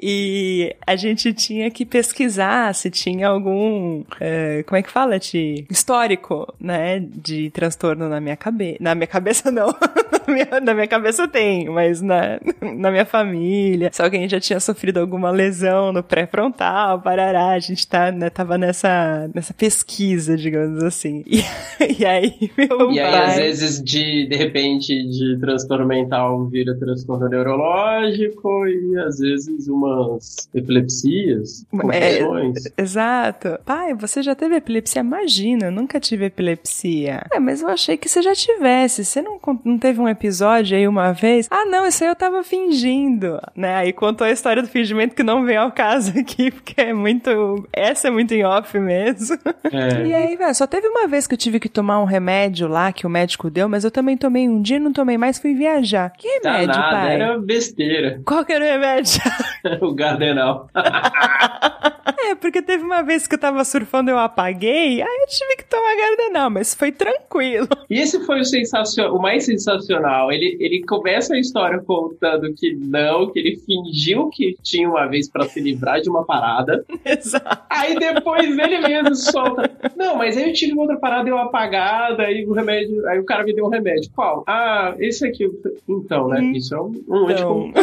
E 0.00 0.74
a 0.86 0.94
gente 0.94 1.32
tinha 1.32 1.70
que 1.70 1.84
pesquisar 1.84 2.74
se 2.74 2.90
tinha 2.90 3.28
algum, 3.28 4.04
é, 4.20 4.62
como 4.64 4.78
é 4.78 4.82
que 4.82 4.90
fala, 4.90 5.18
de 5.18 5.64
histórico, 5.70 6.52
né, 6.60 7.00
de 7.00 7.50
transtorno 7.50 8.08
na 8.08 8.20
minha 8.20 8.36
cabeça. 8.36 8.76
Na 8.80 8.94
minha 8.94 9.06
cabeça 9.06 9.50
não, 9.50 9.68
na, 9.68 10.32
minha, 10.34 10.60
na 10.60 10.74
minha 10.74 10.86
cabeça 10.86 11.26
tem, 11.26 11.68
mas 11.68 12.00
na, 12.00 12.38
na 12.76 12.90
minha 12.90 13.04
família. 13.04 13.90
Se 13.92 14.02
alguém 14.02 14.28
já 14.28 14.38
tinha 14.38 14.60
sofrido 14.60 14.98
alguma 14.98 15.30
lesão 15.30 15.92
no 15.92 16.02
pré-frontal, 16.02 17.00
parará, 17.00 17.48
a 17.48 17.58
gente 17.58 17.86
tá, 17.86 18.12
né, 18.12 18.30
tava 18.30 18.58
nessa, 18.58 19.30
nessa 19.34 19.54
pesquisa, 19.54 20.36
digamos 20.36 20.82
assim. 20.82 21.24
E, 21.26 21.42
e 22.00 22.04
aí, 22.04 22.50
meu 22.56 22.92
E 22.92 22.96
pai... 22.96 23.04
aí, 23.04 23.14
às 23.14 23.36
vezes, 23.36 23.82
de, 23.82 24.26
de 24.28 24.36
repente, 24.36 24.92
de 25.08 25.38
transtorno 25.40 25.86
mental 25.86 26.46
vira 26.46 26.78
transtorno 26.78 27.28
neurológico 27.28 28.66
e 28.66 28.98
às 28.98 29.15
vezes 29.18 29.68
umas 29.68 30.48
epilepsias, 30.54 31.64
confusões. 31.70 32.66
É, 32.66 32.82
exato. 32.82 33.58
Pai, 33.64 33.94
você 33.94 34.22
já 34.22 34.34
teve 34.34 34.56
epilepsia? 34.56 35.00
Imagina, 35.00 35.66
eu 35.66 35.72
nunca 35.72 36.00
tive 36.00 36.26
epilepsia. 36.26 37.26
É, 37.32 37.38
mas 37.38 37.62
eu 37.62 37.68
achei 37.68 37.96
que 37.96 38.08
você 38.08 38.22
já 38.22 38.34
tivesse. 38.34 39.04
Você 39.04 39.22
não, 39.22 39.38
não 39.64 39.78
teve 39.78 40.00
um 40.00 40.08
episódio 40.08 40.76
aí 40.76 40.86
uma 40.86 41.12
vez? 41.12 41.48
Ah, 41.50 41.64
não, 41.64 41.86
isso 41.86 42.02
aí 42.04 42.10
eu 42.10 42.16
tava 42.16 42.42
fingindo, 42.42 43.40
né? 43.54 43.76
Aí 43.76 43.92
contou 43.92 44.26
a 44.26 44.30
história 44.30 44.62
do 44.62 44.68
fingimento 44.68 45.14
que 45.14 45.22
não 45.22 45.44
vem 45.44 45.56
ao 45.56 45.72
caso 45.72 46.18
aqui, 46.18 46.50
porque 46.52 46.80
é 46.80 46.92
muito... 46.92 47.66
Essa 47.72 48.08
é 48.08 48.10
muito 48.10 48.32
em 48.32 48.44
off 48.44 48.78
mesmo. 48.78 49.38
É. 49.64 50.06
E 50.06 50.14
aí, 50.14 50.36
velho, 50.36 50.54
só 50.54 50.66
teve 50.66 50.86
uma 50.88 51.06
vez 51.06 51.26
que 51.26 51.34
eu 51.34 51.38
tive 51.38 51.60
que 51.60 51.68
tomar 51.68 52.00
um 52.00 52.04
remédio 52.04 52.68
lá 52.68 52.92
que 52.92 53.06
o 53.06 53.10
médico 53.10 53.50
deu, 53.50 53.68
mas 53.68 53.84
eu 53.84 53.90
também 53.90 54.16
tomei 54.16 54.48
um 54.48 54.60
dia, 54.60 54.78
não 54.78 54.92
tomei 54.92 55.18
mais, 55.18 55.38
fui 55.38 55.54
viajar. 55.54 56.12
Que 56.16 56.28
remédio, 56.28 56.74
tá 56.74 56.80
nada, 56.80 56.96
pai? 56.96 57.14
Era 57.14 57.38
besteira. 57.38 58.20
Qual 58.24 58.44
que 58.44 58.52
era 58.52 58.64
o 58.64 58.68
remédio? 58.68 58.95
o 59.80 59.94
Gardenal. 59.94 60.70
é, 62.24 62.34
porque 62.34 62.62
teve 62.62 62.82
uma 62.82 63.02
vez 63.02 63.26
que 63.26 63.34
eu 63.34 63.38
tava 63.38 63.64
surfando 63.64 64.10
e 64.10 64.12
eu 64.12 64.18
apaguei, 64.18 65.02
aí 65.02 65.18
eu 65.20 65.26
tive 65.28 65.56
que 65.56 65.64
tomar 65.64 65.94
Gardenal, 65.96 66.50
mas 66.50 66.74
foi 66.74 66.90
tranquilo. 66.92 67.68
E 67.90 68.00
esse 68.00 68.24
foi 68.24 68.40
o, 68.40 68.44
sensacion... 68.44 69.12
o 69.12 69.20
mais 69.20 69.44
sensacional. 69.44 70.32
Ele, 70.32 70.56
ele 70.60 70.84
começa 70.84 71.34
a 71.34 71.38
história 71.38 71.78
contando 71.80 72.52
que 72.54 72.74
não, 72.74 73.30
que 73.30 73.38
ele 73.38 73.56
fingiu 73.56 74.30
que 74.30 74.56
tinha 74.62 74.88
uma 74.88 75.06
vez 75.06 75.28
para 75.28 75.44
se 75.44 75.60
livrar 75.60 76.00
de 76.00 76.08
uma 76.08 76.24
parada. 76.24 76.84
Exato. 77.04 77.62
Aí 77.68 77.98
depois 77.98 78.56
ele 78.58 78.78
mesmo 78.78 79.14
solta. 79.14 79.70
Não, 79.96 80.16
mas 80.16 80.36
aí 80.36 80.48
eu 80.48 80.52
tive 80.52 80.72
uma 80.72 80.82
outra 80.82 80.96
parada 80.96 81.26
deu 81.26 81.36
apagada, 81.36 82.22
aí 82.22 82.46
o 82.46 82.52
remédio. 82.52 83.06
Aí 83.08 83.18
o 83.18 83.24
cara 83.24 83.44
me 83.44 83.52
deu 83.52 83.66
um 83.66 83.68
remédio. 83.68 84.10
Qual? 84.14 84.44
Ah, 84.46 84.94
esse 84.98 85.26
aqui. 85.26 85.50
Então, 85.88 86.28
né? 86.28 86.40
Hum. 86.40 86.52
Isso 86.52 86.74
é 86.74 86.80
um, 86.80 87.04
um 87.08 87.30
então. 87.30 87.68
Né? 87.68 87.76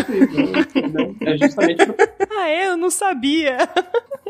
É 1.25 1.37
justamente. 1.37 1.85
Pra... 1.85 2.09
Ah, 2.31 2.49
é? 2.49 2.67
Eu 2.67 2.77
não 2.77 2.89
sabia. 2.89 3.57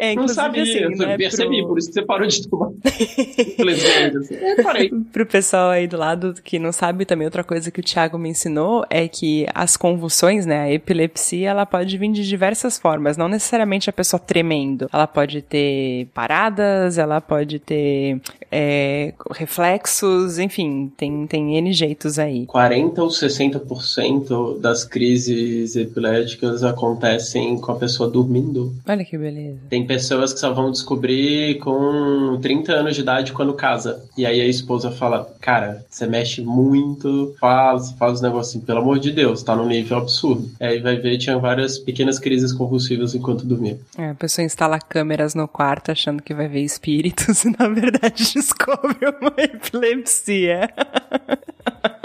É, 0.03 0.15
não 0.15 0.27
sabia, 0.27 0.63
assim, 0.63 0.79
eu 0.79 0.89
né, 0.89 1.17
percebi, 1.17 1.59
pro... 1.59 1.69
por 1.69 1.77
isso 1.77 1.87
que 1.87 1.93
você 1.93 2.01
parou 2.05 2.27
de 2.27 2.49
tomar. 2.49 2.71
Infelizmente, 2.83 4.17
assim. 4.17 4.35
Eu 4.35 4.63
parei. 4.63 4.91
Pro 5.13 5.25
pessoal 5.25 5.69
aí 5.69 5.87
do 5.87 5.95
lado 5.95 6.35
que 6.43 6.59
não 6.59 6.73
sabe, 6.73 7.05
também 7.05 7.25
outra 7.25 7.43
coisa 7.43 7.71
que 7.71 7.79
o 7.79 7.83
Thiago 7.83 8.17
me 8.17 8.29
ensinou 8.29 8.85
é 8.89 9.07
que 9.07 9.45
as 9.53 9.77
convulsões, 9.77 10.45
né, 10.45 10.63
a 10.63 10.71
epilepsia, 10.71 11.51
ela 11.51 11.65
pode 11.65 11.97
vir 11.97 12.11
de 12.11 12.27
diversas 12.27 12.77
formas, 12.77 13.15
não 13.15 13.29
necessariamente 13.29 13.89
a 13.89 13.93
pessoa 13.93 14.19
tremendo. 14.19 14.89
Ela 14.91 15.07
pode 15.07 15.41
ter 15.41 16.07
paradas, 16.13 16.97
ela 16.97 17.21
pode 17.21 17.59
ter 17.59 18.19
é, 18.55 19.13
reflexos, 19.31 20.37
enfim, 20.37 20.91
tem, 20.95 21.25
tem 21.25 21.57
N 21.57 21.73
jeitos 21.73 22.19
aí. 22.19 22.45
40 22.45 23.01
ou 23.01 23.09
60% 23.09 24.59
das 24.59 24.85
crises 24.85 25.75
epiléticas 25.75 26.63
acontecem 26.63 27.57
com 27.57 27.71
a 27.71 27.75
pessoa 27.75 28.09
dormindo. 28.09 28.71
Olha 28.87 29.03
que 29.03 29.17
beleza. 29.17 29.57
Tem 29.69 29.87
pessoas 29.87 30.33
que 30.33 30.39
só 30.39 30.53
vão 30.53 30.69
descobrir 30.71 31.57
com 31.59 32.37
30 32.41 32.73
anos 32.73 32.95
de 32.95 33.01
idade 33.01 33.33
quando 33.33 33.53
casa. 33.53 34.03
E 34.15 34.25
aí 34.25 34.39
a 34.39 34.45
esposa 34.45 34.91
fala: 34.91 35.33
Cara, 35.41 35.83
você 35.89 36.05
mexe 36.05 36.41
muito, 36.41 37.35
faz, 37.39 37.91
faz 37.93 38.13
os 38.13 38.21
negócios 38.21 38.63
pelo 38.63 38.79
amor 38.79 38.99
de 38.99 39.11
Deus, 39.11 39.41
tá 39.41 39.55
num 39.55 39.67
nível 39.67 39.97
absurdo. 39.97 40.47
E 40.59 40.63
aí 40.63 40.79
vai 40.79 40.97
ver, 40.97 41.17
tinha 41.17 41.39
várias 41.39 41.79
pequenas 41.79 42.19
crises 42.19 42.53
convulsivas 42.53 43.15
enquanto 43.15 43.45
dormia. 43.45 43.79
É, 43.97 44.09
a 44.09 44.15
pessoa 44.15 44.45
instala 44.45 44.77
câmeras 44.79 45.33
no 45.33 45.47
quarto 45.47 45.91
achando 45.91 46.21
que 46.21 46.33
vai 46.33 46.47
ver 46.47 46.61
espíritos 46.61 47.43
e 47.45 47.55
na 47.57 47.67
verdade 47.67 48.42
descobre 48.43 48.97
uma 49.21 49.33
epilepsia. 49.37 50.69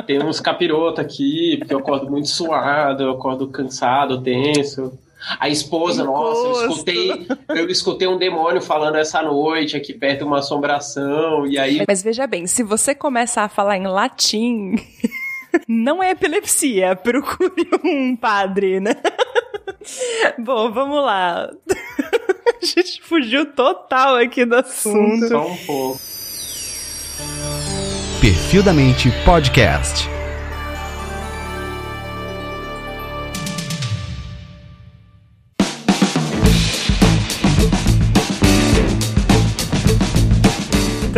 Tem 0.07 0.23
uns 0.23 0.41
capirotos 0.41 1.05
aqui, 1.05 1.57
porque 1.59 1.75
eu 1.75 1.79
acordo 1.79 2.11
muito 2.11 2.29
suado, 2.29 3.03
eu 3.03 3.11
acordo 3.11 3.49
cansado, 3.49 4.23
tenso. 4.23 4.99
A 5.41 5.49
esposa, 5.49 6.05
nossa, 6.05 6.63
eu 6.63 6.71
escutei, 6.71 7.27
eu 7.49 7.69
escutei 7.69 8.07
um 8.07 8.17
demônio 8.17 8.63
falando 8.63 8.97
essa 8.97 9.21
noite 9.21 9.77
aqui 9.77 9.93
perto 9.93 10.19
de 10.19 10.25
uma 10.25 10.39
assombração, 10.39 11.45
e 11.45 11.59
aí. 11.59 11.85
Mas 11.87 12.03
veja 12.03 12.27
bem, 12.27 12.47
se 12.47 12.63
você 12.63 12.95
começar 12.95 13.43
a 13.43 13.49
falar 13.49 13.77
em 13.77 13.87
latim, 13.87 14.77
não 15.67 16.01
é 16.01 16.13
epilepsia, 16.13 16.95
procure 16.95 17.69
um 17.85 18.15
padre, 18.15 18.79
né? 18.79 18.95
Bom, 20.39 20.71
vamos 20.71 21.03
lá. 21.03 21.51
A 22.63 22.65
gente 22.65 23.03
fugiu 23.03 23.45
total 23.53 24.17
aqui 24.17 24.45
do 24.45 24.55
assunto. 24.55 25.29
Só 25.29 25.47
um 25.47 25.57
pouco. 25.57 26.18
Perfil 28.21 28.63
da 28.63 28.73
Mente 28.73 29.11
Podcast. 29.25 30.18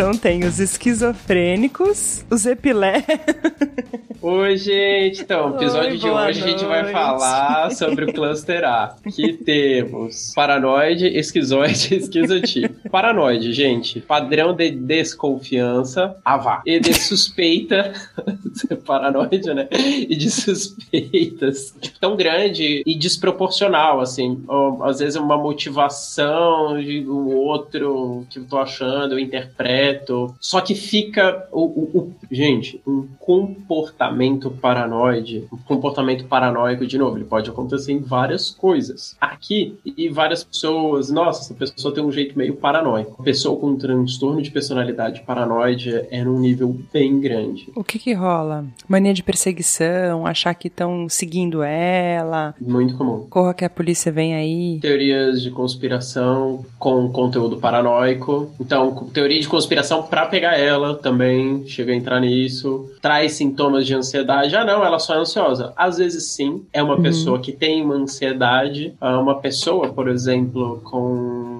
Então 0.01 0.17
tem 0.17 0.43
os 0.45 0.59
esquizofrênicos, 0.59 2.25
os 2.27 2.47
epilé. 2.47 3.05
Oi, 4.19 4.55
gente. 4.55 5.21
Então, 5.21 5.49
no 5.49 5.55
episódio 5.55 5.91
Oi, 5.91 5.97
de 5.97 6.07
hoje 6.07 6.13
noite. 6.13 6.43
a 6.43 6.47
gente 6.47 6.65
vai 6.65 6.91
falar 6.91 7.71
sobre 7.71 8.05
o 8.05 8.13
cluster 8.13 8.63
A. 8.63 8.95
Que 9.15 9.33
temos 9.33 10.31
paranoide, 10.35 11.07
esquizoide 11.07 11.93
e 11.93 11.97
esquizotipo. 11.97 12.75
Paranoide, 12.89 13.51
gente. 13.53 13.99
Padrão 13.99 14.55
de 14.55 14.71
desconfiança, 14.71 16.15
avá. 16.25 16.61
E 16.67 16.79
de 16.79 16.93
suspeita, 16.93 17.93
paranoide, 18.85 19.53
né? 19.53 19.67
E 19.71 20.15
de 20.15 20.29
suspeitas. 20.29 21.75
Tipo, 21.79 21.99
tão 21.99 22.15
grande 22.15 22.83
e 22.85 22.95
desproporcional, 22.95 23.99
assim. 24.01 24.43
Às 24.83 24.99
vezes 24.99 25.15
uma 25.15 25.37
motivação 25.37 26.79
de 26.79 27.07
um 27.07 27.35
outro 27.35 28.25
que 28.29 28.37
eu 28.37 28.45
tô 28.45 28.59
achando, 28.59 29.13
eu 29.13 29.19
interpreto 29.19 29.90
só 30.39 30.61
que 30.61 30.75
fica 30.75 31.47
o, 31.51 31.61
o, 31.61 31.97
o, 31.97 32.15
gente, 32.31 32.81
um 32.85 33.07
comportamento 33.19 34.49
paranoide, 34.49 35.47
um 35.51 35.57
comportamento 35.57 36.25
paranoico 36.25 36.85
de 36.85 36.97
novo, 36.97 37.17
ele 37.17 37.25
pode 37.25 37.49
acontecer 37.49 37.91
em 37.91 37.99
várias 37.99 38.49
coisas. 38.49 39.15
Aqui 39.19 39.77
e 39.85 40.09
várias 40.09 40.43
pessoas, 40.43 41.09
nossa, 41.09 41.53
essa 41.53 41.73
pessoa 41.73 41.93
tem 41.93 42.03
um 42.03 42.11
jeito 42.11 42.37
meio 42.37 42.55
paranoico. 42.55 43.21
A 43.21 43.23
pessoa 43.23 43.59
com 43.59 43.67
um 43.67 43.77
transtorno 43.77 44.41
de 44.41 44.51
personalidade 44.51 45.21
paranoide 45.21 46.05
é 46.09 46.23
num 46.23 46.39
nível 46.39 46.77
bem 46.91 47.19
grande. 47.19 47.69
O 47.75 47.83
que 47.83 47.99
que 47.99 48.13
rola? 48.13 48.65
Mania 48.87 49.13
de 49.13 49.23
perseguição, 49.23 50.25
achar 50.25 50.53
que 50.53 50.67
estão 50.67 51.07
seguindo 51.09 51.63
ela. 51.63 52.55
Muito 52.59 52.95
comum. 52.95 53.27
Corra 53.29 53.53
que 53.53 53.65
a 53.65 53.69
polícia 53.69 54.11
vem 54.11 54.33
aí. 54.33 54.79
Teorias 54.79 55.41
de 55.41 55.51
conspiração 55.51 56.65
com 56.77 57.09
conteúdo 57.09 57.57
paranoico. 57.57 58.51
Então, 58.59 59.09
teoria 59.13 59.39
de 59.39 59.47
conspiração 59.47 59.81
conspiração 59.81 60.03
para 60.03 60.25
pegar 60.25 60.57
ela 60.57 60.95
também, 60.95 61.65
chega 61.67 61.91
a 61.91 61.95
entrar 61.95 62.19
nisso. 62.21 62.89
Traz 63.01 63.33
sintomas 63.33 63.85
de 63.85 63.93
ansiedade. 63.93 64.55
Ah, 64.55 64.63
não, 64.63 64.85
ela 64.85 64.99
só 64.99 65.15
é 65.15 65.17
ansiosa. 65.17 65.73
Às 65.75 65.97
vezes 65.97 66.31
sim, 66.31 66.63
é 66.71 66.81
uma 66.81 66.95
uhum. 66.95 67.01
pessoa 67.01 67.39
que 67.39 67.51
tem 67.51 67.83
uma 67.83 67.95
ansiedade. 67.95 68.93
Ah, 69.01 69.19
uma 69.19 69.39
pessoa, 69.39 69.89
por 69.89 70.07
exemplo, 70.07 70.79
com 70.83 71.50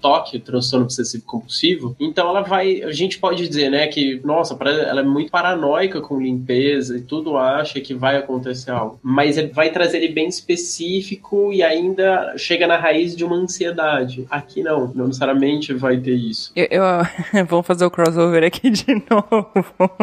TOC, 0.00 0.36
o 0.36 0.40
transtorno 0.40 0.84
obsessivo 0.84 1.24
compulsivo. 1.24 1.96
Então 2.00 2.28
ela 2.28 2.42
vai, 2.42 2.82
a 2.82 2.92
gente 2.92 3.18
pode 3.18 3.46
dizer, 3.46 3.70
né, 3.70 3.86
que 3.86 4.20
nossa, 4.24 4.56
ela 4.64 5.00
é 5.00 5.04
muito 5.04 5.30
paranoica 5.30 6.00
com 6.00 6.20
limpeza 6.20 6.96
e 6.96 7.02
tudo 7.02 7.36
acha 7.36 7.80
que 7.80 7.94
vai 7.94 8.16
acontecer 8.16 8.70
algo, 8.70 8.98
mas 9.02 9.36
ele 9.36 9.48
vai 9.48 9.70
trazer 9.70 9.98
ele 9.98 10.12
bem 10.12 10.28
específico 10.28 11.52
e 11.52 11.62
ainda 11.62 12.34
chega 12.36 12.66
na 12.66 12.76
raiz 12.76 13.14
de 13.14 13.24
uma 13.24 13.36
ansiedade. 13.36 14.26
Aqui 14.30 14.62
não, 14.62 14.92
não 14.94 15.06
necessariamente 15.06 15.72
vai 15.74 15.96
ter 15.98 16.14
isso. 16.14 16.52
Eu, 16.56 16.66
eu 16.70 16.84
vamos 17.46 17.66
fazer 17.66 17.84
o 17.84 17.90
crossover 17.90 18.44
aqui 18.44 18.70
de 18.70 18.84
novo. 19.10 19.50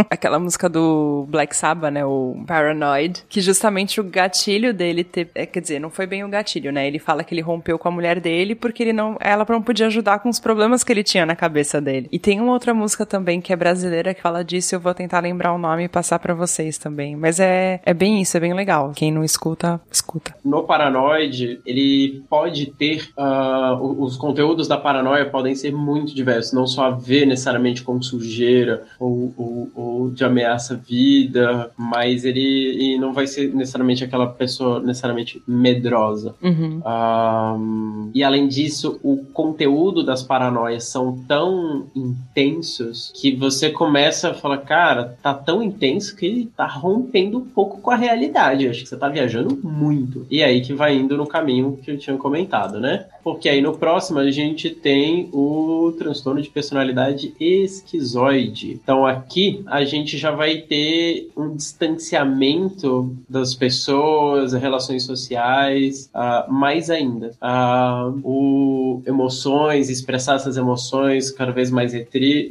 Aquela 0.09 0.39
música 0.39 0.69
do 0.69 1.25
Black 1.29 1.55
Sabbath, 1.55 1.91
né, 1.91 2.05
o 2.05 2.43
Paranoid, 2.45 3.23
que 3.27 3.41
justamente 3.41 3.99
o 3.99 4.03
gatilho 4.03 4.73
dele 4.73 5.03
ter, 5.03 5.29
é, 5.33 5.45
quer 5.45 5.61
dizer, 5.61 5.79
não 5.79 5.89
foi 5.89 6.05
bem 6.05 6.23
o 6.23 6.29
gatilho, 6.29 6.71
né? 6.71 6.87
Ele 6.87 6.99
fala 6.99 7.23
que 7.23 7.33
ele 7.33 7.41
rompeu 7.41 7.77
com 7.77 7.87
a 7.87 7.91
mulher 7.91 8.19
dele 8.19 8.55
porque 8.55 8.83
ele 8.83 8.93
não, 8.93 9.17
ela 9.29 9.45
não 9.49 9.61
podia 9.61 9.87
ajudar 9.87 10.19
com 10.19 10.29
os 10.29 10.39
problemas 10.39 10.83
que 10.83 10.91
ele 10.91 11.03
tinha 11.03 11.25
na 11.25 11.35
cabeça 11.35 11.81
dele. 11.81 12.07
E 12.11 12.19
tem 12.19 12.39
uma 12.39 12.53
outra 12.53 12.73
música 12.73 13.05
também 13.05 13.41
que 13.41 13.51
é 13.51 13.55
brasileira 13.55 14.13
que 14.13 14.21
fala 14.21 14.43
disso, 14.43 14.75
eu 14.75 14.79
vou 14.79 14.93
tentar 14.93 15.19
lembrar 15.19 15.53
o 15.53 15.57
nome 15.57 15.85
e 15.85 15.89
passar 15.89 16.19
para 16.19 16.33
vocês 16.33 16.77
também. 16.77 17.15
Mas 17.15 17.39
é, 17.39 17.81
é 17.85 17.93
bem 17.93 18.21
isso, 18.21 18.37
é 18.37 18.39
bem 18.39 18.53
legal. 18.53 18.91
Quem 18.95 19.11
não 19.11 19.23
escuta, 19.23 19.79
escuta. 19.91 20.35
No 20.43 20.63
Paranoid, 20.63 21.59
ele 21.65 22.23
pode 22.29 22.67
ter. 22.77 23.09
Uh, 23.17 24.03
os 24.03 24.17
conteúdos 24.17 24.67
da 24.67 24.77
paranoia 24.77 25.25
podem 25.25 25.55
ser 25.55 25.71
muito 25.71 26.15
diversos, 26.15 26.53
não 26.53 26.67
só 26.67 26.85
a 26.85 26.91
ver 26.91 27.25
necessariamente 27.25 27.83
com 27.83 28.01
sujeira 28.01 28.83
ou, 28.99 29.33
ou, 29.37 29.71
ou 29.75 30.09
de 30.11 30.23
ameaça 30.23 30.73
à 30.73 30.77
vida, 30.77 31.71
mas 31.77 32.25
ele 32.25 32.97
não 32.99 33.13
vai 33.13 33.27
ser 33.27 33.53
necessariamente 33.53 34.03
aquela 34.03 34.27
pessoa 34.27 34.79
necessariamente 34.79 35.41
medrosa. 35.47 36.35
Uhum. 36.41 36.79
Uh, 36.79 38.11
e 38.13 38.23
além 38.23 38.47
disso, 38.47 38.99
o 39.07 39.25
conteúdo 39.31 40.03
das 40.03 40.21
paranoias 40.21 40.83
são 40.83 41.17
tão 41.27 41.87
intensos 41.95 43.11
que 43.15 43.33
você 43.33 43.69
começa 43.69 44.31
a 44.31 44.33
falar, 44.33 44.57
cara, 44.57 45.17
tá 45.23 45.33
tão 45.33 45.63
intenso 45.63 46.13
que 46.15 46.51
tá 46.57 46.67
rompendo 46.67 47.37
um 47.37 47.45
pouco 47.45 47.79
com 47.79 47.89
a 47.89 47.95
realidade. 47.95 48.67
Acho 48.67 48.83
que 48.83 48.89
você 48.89 48.97
tá 48.97 49.07
viajando 49.07 49.57
muito. 49.63 50.27
E 50.29 50.43
aí 50.43 50.59
que 50.61 50.73
vai 50.73 50.95
indo 50.95 51.15
no 51.15 51.25
caminho 51.25 51.79
que 51.81 51.91
eu 51.91 51.97
tinha 51.97 52.17
comentado, 52.17 52.81
né? 52.81 53.05
Porque 53.27 53.49
aí 53.49 53.61
no 53.61 53.77
próximo 53.77 54.19
a 54.19 54.31
gente 54.31 54.69
tem 54.69 55.27
o 55.33 55.93
transtorno 55.97 56.41
de 56.41 56.47
personalidade 56.47 57.33
esquizoide. 57.37 58.79
Então 58.81 59.05
aqui 59.05 59.61
a 59.67 59.83
gente 59.83 60.17
já 60.17 60.31
vai 60.31 60.59
ter 60.59 61.29
um 61.35 61.53
distanciamento 61.53 63.13
das 63.27 63.53
pessoas, 63.53 64.53
relações 64.53 65.03
sociais, 65.03 66.09
uh, 66.15 66.49
mais 66.49 66.89
ainda. 66.89 67.31
Uh, 67.41 68.17
o 68.23 69.01
emoções, 69.05 69.89
expressar 69.89 70.35
essas 70.35 70.55
emoções 70.55 71.29
cada 71.29 71.51
vez 71.51 71.69
mais 71.69 71.91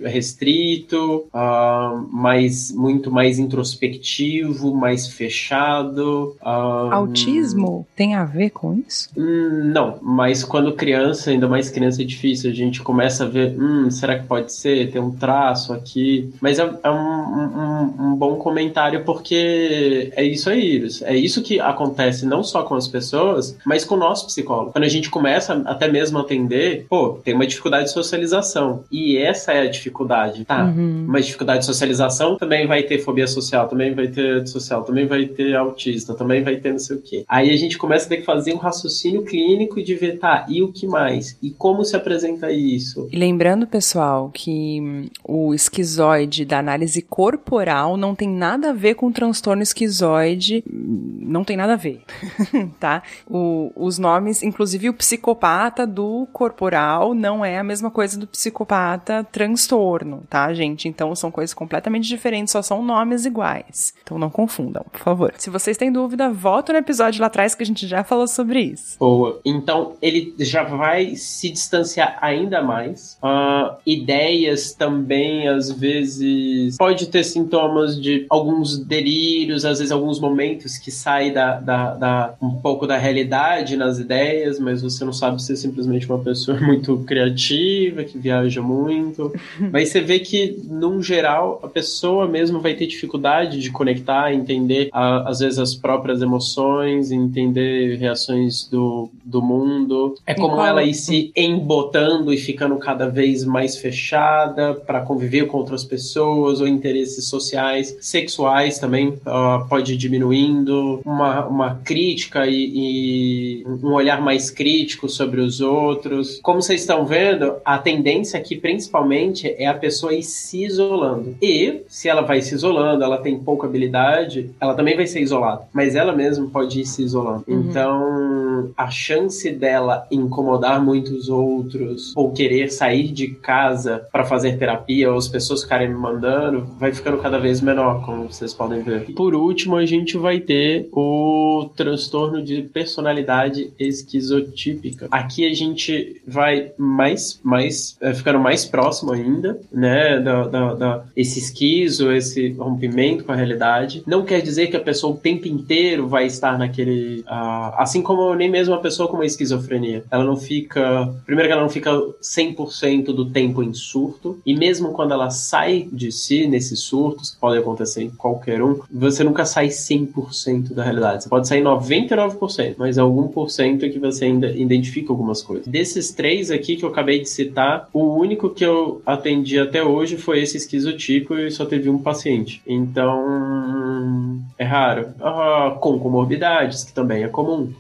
restrito, 0.05 1.25
uh, 1.33 2.07
mais, 2.13 2.71
muito 2.71 3.11
mais 3.11 3.39
introspectivo, 3.39 4.75
mais 4.75 5.07
fechado. 5.07 6.37
Autismo 6.43 7.87
tem 7.97 8.15
a 8.15 8.27
ver 8.27 8.51
com 8.51 8.75
isso? 8.87 9.09
Hum, 9.17 9.71
não, 9.73 9.99
mas 10.03 10.45
quando 10.45 10.66
criança, 10.73 11.31
ainda 11.31 11.49
mais 11.49 11.71
criança 11.71 12.03
é 12.03 12.05
difícil, 12.05 12.51
a 12.51 12.55
gente 12.55 12.83
começa 12.83 13.25
a 13.25 13.29
ver, 13.29 13.57
hum, 13.59 13.91
será 13.91 14.19
que 14.19 14.27
pode 14.27 14.53
ser? 14.53 14.91
Tem 14.91 15.01
um 15.01 15.11
traço 15.11 15.73
aqui. 15.73 16.33
Mas 16.41 16.59
é, 16.59 16.71
é 16.83 16.91
um, 16.91 16.97
um, 16.97 17.95
um, 18.01 18.17
bom 18.17 18.37
comentário 18.37 19.05
porque 19.05 20.13
é 20.15 20.25
isso 20.25 20.49
aí, 20.51 20.87
é 21.03 21.17
isso 21.17 21.43
que 21.43 21.61
acontece 21.61 22.27
não 22.27 22.43
só 22.43 22.63
com 22.63 22.75
as 22.75 22.89
pessoas, 22.89 23.57
mas 23.65 23.85
com 23.85 23.95
o 23.95 23.99
nosso 23.99 24.27
psicólogo. 24.27 24.73
Quando 24.73 24.85
a 24.85 24.89
gente 24.89 25.11
começa 25.11 25.55
até 25.67 25.89
mesmo 25.89 26.19
a 26.19 26.23
atender, 26.23 26.87
pô, 26.89 27.19
tem 27.25 27.35
uma 27.35 27.47
dificuldade 27.47 27.85
de 27.85 27.93
socialização. 27.93 28.85
E 28.91 29.17
essa 29.17 29.53
é 29.53 29.63
a 29.63 29.71
dificuldade, 29.71 30.45
tá? 30.45 30.65
Uhum. 30.65 31.07
Uma 31.09 31.21
dificuldade 31.21 31.61
de 31.61 31.67
socialização 31.67 32.37
também 32.37 32.67
vai 32.67 32.83
ter 32.83 32.99
fobia 32.99 33.27
social, 33.27 33.69
também 33.69 33.95
vai 33.95 34.09
ter 34.09 34.47
social, 34.47 34.83
também 34.83 35.07
vai 35.07 35.27
ter 35.27 35.55
autista, 35.55 36.15
também 36.15 36.43
vai 36.43 36.57
ter 36.57 36.73
não 36.73 36.79
sei 36.79 36.97
o 36.97 37.03
quê. 37.03 37.25
Aí 37.29 37.51
a 37.51 37.57
gente 37.57 37.79
começa 37.79 38.07
a 38.07 38.09
ter 38.09 38.19
que 38.19 38.25
fazer 38.25 38.53
um 38.53 38.59
raciocínio 38.59 39.23
clínico 39.23 39.83
de 39.83 39.95
ver, 39.95 40.19
tá, 40.19 40.47
e 40.57 40.63
o 40.63 40.73
que 40.73 40.87
mais? 40.87 41.37
E 41.43 41.51
como 41.51 41.85
se 41.85 41.95
apresenta 41.95 42.51
isso? 42.51 43.09
E 43.13 43.17
lembrando, 43.17 43.67
pessoal, 43.67 44.31
que 44.33 44.81
hum, 44.81 45.07
o 45.23 45.53
esquizoide 45.53 46.47
da 46.47 46.59
análise 46.59 47.03
corporal 47.03 47.99
não 47.99 48.15
tem 48.15 48.27
nada 48.27 48.71
a 48.71 48.73
ver 48.73 48.95
com 48.95 49.09
o 49.09 49.13
transtorno 49.13 49.63
esquizoide, 49.63 50.65
hum, 50.67 51.19
não 51.21 51.45
tem 51.45 51.59
nada 51.59 51.75
a 51.75 51.77
ver, 51.77 52.03
tá? 52.81 53.03
O, 53.29 53.71
os 53.77 53.99
nomes, 53.99 54.43
inclusive 54.43 54.89
o 54.89 54.95
psicopata 54.95 55.87
do 55.87 56.27
corporal 56.33 57.13
não 57.13 57.45
é 57.45 57.59
a 57.59 57.65
mesma 57.65 57.91
coisa 57.91 58.19
do 58.19 58.27
psicopata 58.27 59.25
transtorno, 59.31 60.23
tá, 60.31 60.55
gente? 60.55 60.89
Então 60.89 61.15
são 61.15 61.31
coisas 61.31 61.53
completamente 61.53 62.09
diferentes, 62.09 62.53
só 62.53 62.63
são 62.63 62.83
nomes 62.83 63.27
iguais. 63.27 63.93
Então 64.03 64.19
não 64.19 64.31
confundam, 64.31 64.87
por 64.91 65.01
favor. 65.01 65.35
Se 65.37 65.51
vocês 65.51 65.77
têm 65.77 65.93
dúvida, 65.93 66.33
volta 66.33 66.73
no 66.73 66.79
episódio 66.79 67.21
lá 67.21 67.27
atrás 67.27 67.55
que 67.55 67.63
a 67.63 67.67
gente 67.67 67.87
já 67.87 68.03
falou 68.03 68.27
sobre 68.27 68.63
isso. 68.63 68.99
Boa. 68.99 69.39
Então 69.45 69.97
ele 70.01 70.35
já 70.39 70.63
vai 70.63 71.17
se 71.17 71.51
distanciar 71.51 72.19
ainda 72.21 72.63
mais. 72.63 73.19
Uh, 73.23 73.77
ideias 73.87 74.73
também, 74.73 75.49
às 75.49 75.71
vezes, 75.71 76.77
pode 76.77 77.07
ter 77.09 77.25
sintomas 77.25 78.01
de 78.01 78.27
alguns 78.29 78.79
delírios, 78.79 79.65
às 79.65 79.79
vezes 79.79 79.93
alguns 79.93 80.21
momentos 80.21 80.79
que 80.79 80.91
sai 80.91 81.31
da, 81.31 81.61
da, 81.61 81.95
da 81.95 82.35
um 82.41 82.51
pouco 82.51 82.87
da 82.87 82.97
realidade 82.97 83.77
nas 83.77 83.99
ideias, 83.99 84.59
mas 84.59 84.83
você 84.83 85.05
não 85.05 85.13
sabe 85.13 85.43
ser 85.43 85.57
simplesmente 85.57 86.07
uma 86.07 86.19
pessoa 86.19 86.59
muito 86.61 86.99
criativa, 86.99 88.05
que 88.05 88.19
viaja 88.19 88.63
muito. 88.63 89.33
Mas 89.73 89.89
você 89.89 90.01
vê 90.01 90.19
que, 90.19 90.59
num 90.65 91.03
geral, 91.03 91.61
a 91.63 91.69
pessoa 91.69 92.27
mesmo 92.27 92.61
vai 92.61 92.75
ter 92.75 92.87
dificuldade 92.87 93.61
de 93.61 93.71
conectar, 93.71 94.33
entender, 94.33 94.89
a, 94.93 95.29
às 95.29 95.41
vezes, 95.41 95.59
as 95.59 95.75
próprias 95.75 96.23
emoções, 96.23 97.11
entender 97.11 97.97
reações 97.97 98.69
do, 98.69 99.11
do 99.25 99.43
mundo. 99.43 100.15
É 100.27 100.35
como 100.35 100.61
ela 100.61 100.83
ir 100.83 100.95
se 100.95 101.31
embotando 101.37 102.33
e 102.33 102.37
ficando 102.37 102.77
cada 102.77 103.09
vez 103.09 103.45
mais 103.45 103.77
fechada 103.77 104.75
para 104.75 105.01
conviver 105.01 105.47
com 105.47 105.59
outras 105.59 105.85
pessoas 105.85 106.61
ou 106.61 106.67
interesses 106.67 107.29
sociais, 107.29 107.97
sexuais 108.01 108.79
também 108.79 109.09
uh, 109.09 109.67
pode 109.69 109.95
ir 109.95 109.97
diminuindo, 109.97 111.01
uma, 111.05 111.47
uma 111.47 111.75
crítica 111.85 112.47
e, 112.47 113.63
e 113.63 113.65
um 113.67 113.93
olhar 113.93 114.21
mais 114.21 114.51
crítico 114.51 115.09
sobre 115.09 115.41
os 115.41 115.61
outros. 115.61 116.41
Como 116.43 116.61
vocês 116.61 116.81
estão 116.81 117.07
vendo, 117.07 117.55
a 117.65 117.79
tendência 117.79 118.39
aqui 118.39 118.57
principalmente 118.57 119.55
é 119.57 119.67
a 119.67 119.75
pessoa 119.75 120.13
ir 120.13 120.25
se 120.25 120.65
isolando. 120.65 121.37
E 121.41 121.83
se 121.87 122.09
ela 122.09 122.23
vai 122.23 122.43
se 122.43 122.55
isolando, 122.55 123.05
ela 123.05 123.19
tem 123.19 123.39
pouca 123.39 123.67
habilidade, 123.67 124.51
ela 124.61 124.75
também 124.75 124.97
vai 124.97 125.07
ser 125.07 125.21
isolada, 125.21 125.69
mas 125.73 125.95
ela 125.95 126.13
mesma 126.13 126.49
pode 126.49 126.81
ir 126.81 126.87
se 126.87 127.03
isolando. 127.03 127.45
Uhum. 127.47 127.61
Então, 127.61 128.46
a 128.77 128.91
chance 128.91 129.51
dela 129.51 130.07
incomodar 130.11 130.83
muitos 130.83 131.29
outros 131.29 132.13
ou 132.17 132.33
querer 132.33 132.71
sair 132.71 133.09
de 133.09 133.29
casa 133.29 134.07
para 134.13 134.25
fazer 134.25 134.59
terapia 134.59 135.11
ou 135.11 135.19
as 135.19 135.29
pessoas 135.29 135.63
ficarem 135.63 135.89
me 135.89 135.95
mandando 135.95 136.67
vai 136.79 136.93
ficando 136.93 137.19
cada 137.19 137.39
vez 137.39 137.61
menor, 137.61 138.05
como 138.05 138.29
vocês 138.29 138.53
podem 138.53 138.83
ver. 138.83 139.13
Por 139.15 139.35
último, 139.35 139.77
a 139.77 139.87
gente 139.87 140.17
vai 140.17 140.41
ter 140.41 140.89
o 140.93 141.71
transtorno 141.77 142.43
de 142.43 142.63
personalidade 142.63 143.73
esquizotípica. 143.79 145.09
Aqui 145.11 145.47
a 145.47 145.55
gente 145.55 146.21
vai 146.27 146.73
mais, 146.77 147.41
mais 147.43 147.97
é, 148.01 148.13
ficando 148.15 148.39
mais 148.39 148.65
próximo 148.65 149.13
ainda, 149.13 149.61
né, 149.73 150.21
da, 150.21 150.47
da, 150.47 150.75
da, 150.75 151.05
esse 151.17 151.39
esquizo, 151.39 152.13
esse 152.13 152.51
rompimento 152.53 153.25
com 153.25 153.33
a 153.33 153.37
realidade. 153.37 154.03
Não 154.07 154.25
quer 154.25 154.41
dizer 154.41 154.69
que 154.69 154.77
a 154.77 154.81
pessoa 154.81 155.15
o 155.15 155.17
tempo 155.17 155.49
inteiro 155.49 156.09
vai 156.09 156.27
estar 156.27 156.59
naquele, 156.59 157.21
uh, 157.21 157.75
assim 157.77 158.03
como 158.03 158.35
nem 158.47 158.51
mesmo 158.51 158.75
a 158.75 158.79
pessoa 158.79 159.09
com 159.09 159.17
uma 159.17 159.27
esquizofrenia. 159.27 160.05
Ela 160.11 160.25
não 160.25 160.37
fica, 160.37 161.13
primeiro 161.25 161.49
que 161.49 161.53
ela 161.53 161.63
não 161.63 161.69
fica 161.69 161.91
100% 162.23 163.07
do 163.07 163.31
tempo 163.31 163.63
em 163.63 163.75
surto, 163.75 164.39
e 164.47 164.57
mesmo 164.57 164.93
quando 164.93 165.13
ela 165.13 165.31
sai 165.31 165.89
de 165.93 166.13
si 166.13 166.47
nesses 166.47 166.81
surtos, 166.81 167.31
que 167.31 167.41
podem 167.41 167.59
acontecer 167.59 168.03
em 168.03 168.11
qualquer 168.11 168.63
um, 168.63 168.81
você 168.91 169.25
nunca 169.25 169.45
sai 169.45 169.69
100% 169.69 170.73
da 170.73 170.85
realidade. 170.85 171.25
Você 171.25 171.29
pode 171.29 171.49
sair 171.49 171.63
99%, 171.63 172.77
mas 172.79 172.99
algum 172.99 173.29
por 173.29 173.51
cento 173.51 173.85
é 173.85 173.89
que 173.89 173.99
você 173.99 174.27
ainda 174.27 174.51
identifica 174.51 175.13
algumas 175.13 175.43
coisas. 175.43 175.67
Desses 175.67 176.13
três 176.13 176.51
aqui 176.51 176.77
que 176.77 176.85
eu 176.85 176.89
acabei 176.89 177.21
de 177.21 177.29
citar, 177.29 177.89
o 177.93 178.15
único 178.17 178.51
que 178.51 178.65
eu 178.65 179.03
atendi 179.05 179.59
até 179.59 179.83
hoje 179.83 180.17
foi 180.17 180.41
esse 180.41 180.57
esquizotipo 180.57 181.35
e 181.35 181.51
só 181.51 181.65
teve 181.65 181.91
um 181.91 181.99
paciente. 181.99 182.63
Então, 182.67 184.45
é 184.59 184.65
raro. 184.65 185.09
Ah, 185.21 185.77
com 185.81 185.99
comorbidades, 185.99 186.85
que 186.85 186.93
também 186.93 187.25
é 187.25 187.29
comum. 187.29 187.73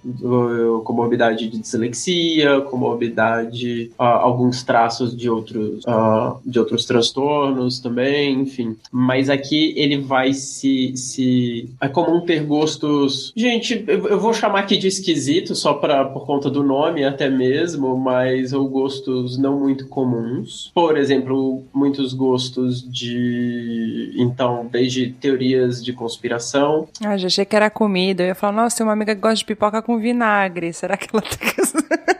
Comorbidade 0.85 1.49
de 1.49 1.59
dislexia, 1.59 2.61
comorbidade, 2.63 3.91
uh, 3.99 4.03
alguns 4.03 4.63
traços 4.63 5.17
de 5.17 5.29
outros, 5.29 5.85
uh, 5.85 6.39
de 6.45 6.59
outros 6.59 6.85
transtornos 6.85 7.79
também, 7.79 8.41
enfim. 8.41 8.77
Mas 8.91 9.29
aqui 9.29 9.75
ele 9.77 9.99
vai 9.99 10.33
se, 10.33 10.97
se... 10.97 11.69
É 11.81 11.89
comum 11.89 12.21
ter 12.21 12.43
gostos... 12.45 13.33
Gente, 13.37 13.85
eu, 13.87 14.19
vou 14.19 14.33
chamar 14.33 14.61
aqui 14.61 14.77
de 14.77 14.89
esquisito, 14.89 15.55
só 15.55 15.75
pra, 15.75 16.05
por 16.05 16.27
conta 16.27 16.51
do 16.51 16.63
nome 16.63 17.05
até 17.05 17.29
mesmo, 17.29 17.97
mas 17.97 18.53
ou 18.53 18.69
gostos 18.69 19.39
não 19.39 19.59
muito 19.59 19.87
comuns. 19.89 20.71
Por 20.75 20.97
exemplo, 20.97 21.63
muitos 21.73 22.13
gostos 22.13 22.83
de... 22.83 24.13
Então, 24.17 24.67
desde 24.71 25.11
teorias 25.11 25.85
de 25.85 25.93
conspiração. 25.93 26.89
Ah, 27.05 27.17
já 27.17 27.27
achei 27.27 27.45
que 27.45 27.57
era 27.57 27.71
comida. 27.71 28.23
Eu 28.23 28.29
ia 28.29 28.35
falar, 28.35 28.53
nossa, 28.53 28.77
tem 28.77 28.87
uma 28.87 28.93
amiga 28.93 29.15
que 29.15 29.21
gosta 29.21 29.37
de 29.37 29.45
pipoca 29.45 29.83
com 29.83 29.99
vinagre. 29.99 30.46
Será 30.73 30.97
que 30.97 31.09
ela 31.13 31.23
que... 31.23 32.16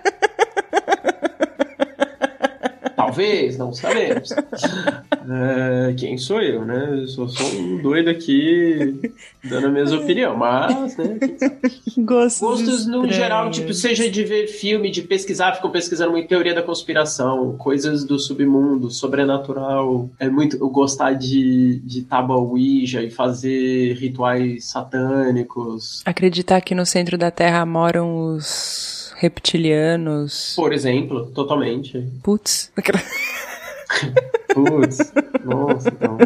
Talvez, 3.17 3.57
não 3.57 3.73
sabemos. 3.73 4.31
é, 5.91 5.95
quem 5.97 6.19
sou 6.19 6.43
eu, 6.43 6.67
né? 6.67 7.01
Eu 7.01 7.09
sou 7.09 7.27
só 7.31 7.43
um 7.45 7.81
doido 7.81 8.11
aqui 8.11 9.11
dando 9.43 9.69
a 9.69 9.71
minha 9.71 9.97
opinião, 9.97 10.37
mas, 10.37 10.99
né? 10.99 11.19
Gostos, 11.97 12.41
Gostos 12.41 12.87
no 12.87 13.11
geral, 13.11 13.51
tipo, 13.51 13.73
seja 13.73 14.11
de 14.11 14.23
ver 14.23 14.49
filme, 14.49 14.91
de 14.91 15.01
pesquisar, 15.01 15.55
ficam 15.55 15.71
pesquisando 15.71 16.11
muito 16.11 16.29
teoria 16.29 16.55
da 16.55 16.63
conspiração, 16.63 17.57
coisas 17.57 18.05
do 18.05 18.19
submundo, 18.19 18.91
sobrenatural. 18.91 20.11
É 20.19 20.29
muito 20.29 20.59
eu 20.59 20.69
gostar 20.69 21.15
de, 21.15 21.81
de 21.85 22.03
tábua 22.03 22.37
Ouija 22.37 23.03
e 23.03 23.11
fazer 23.11 23.95
rituais 23.95 24.67
satânicos. 24.67 26.03
Acreditar 26.05 26.61
que 26.61 26.75
no 26.75 26.85
centro 26.85 27.17
da 27.17 27.31
Terra 27.31 27.65
moram 27.65 28.35
os 28.35 28.96
reptilianos. 29.21 30.55
Por 30.57 30.73
exemplo, 30.73 31.27
totalmente. 31.29 32.07
Putz. 32.23 32.73
Putz, 34.57 35.13
nossa, 35.45 35.89
então. 35.89 36.17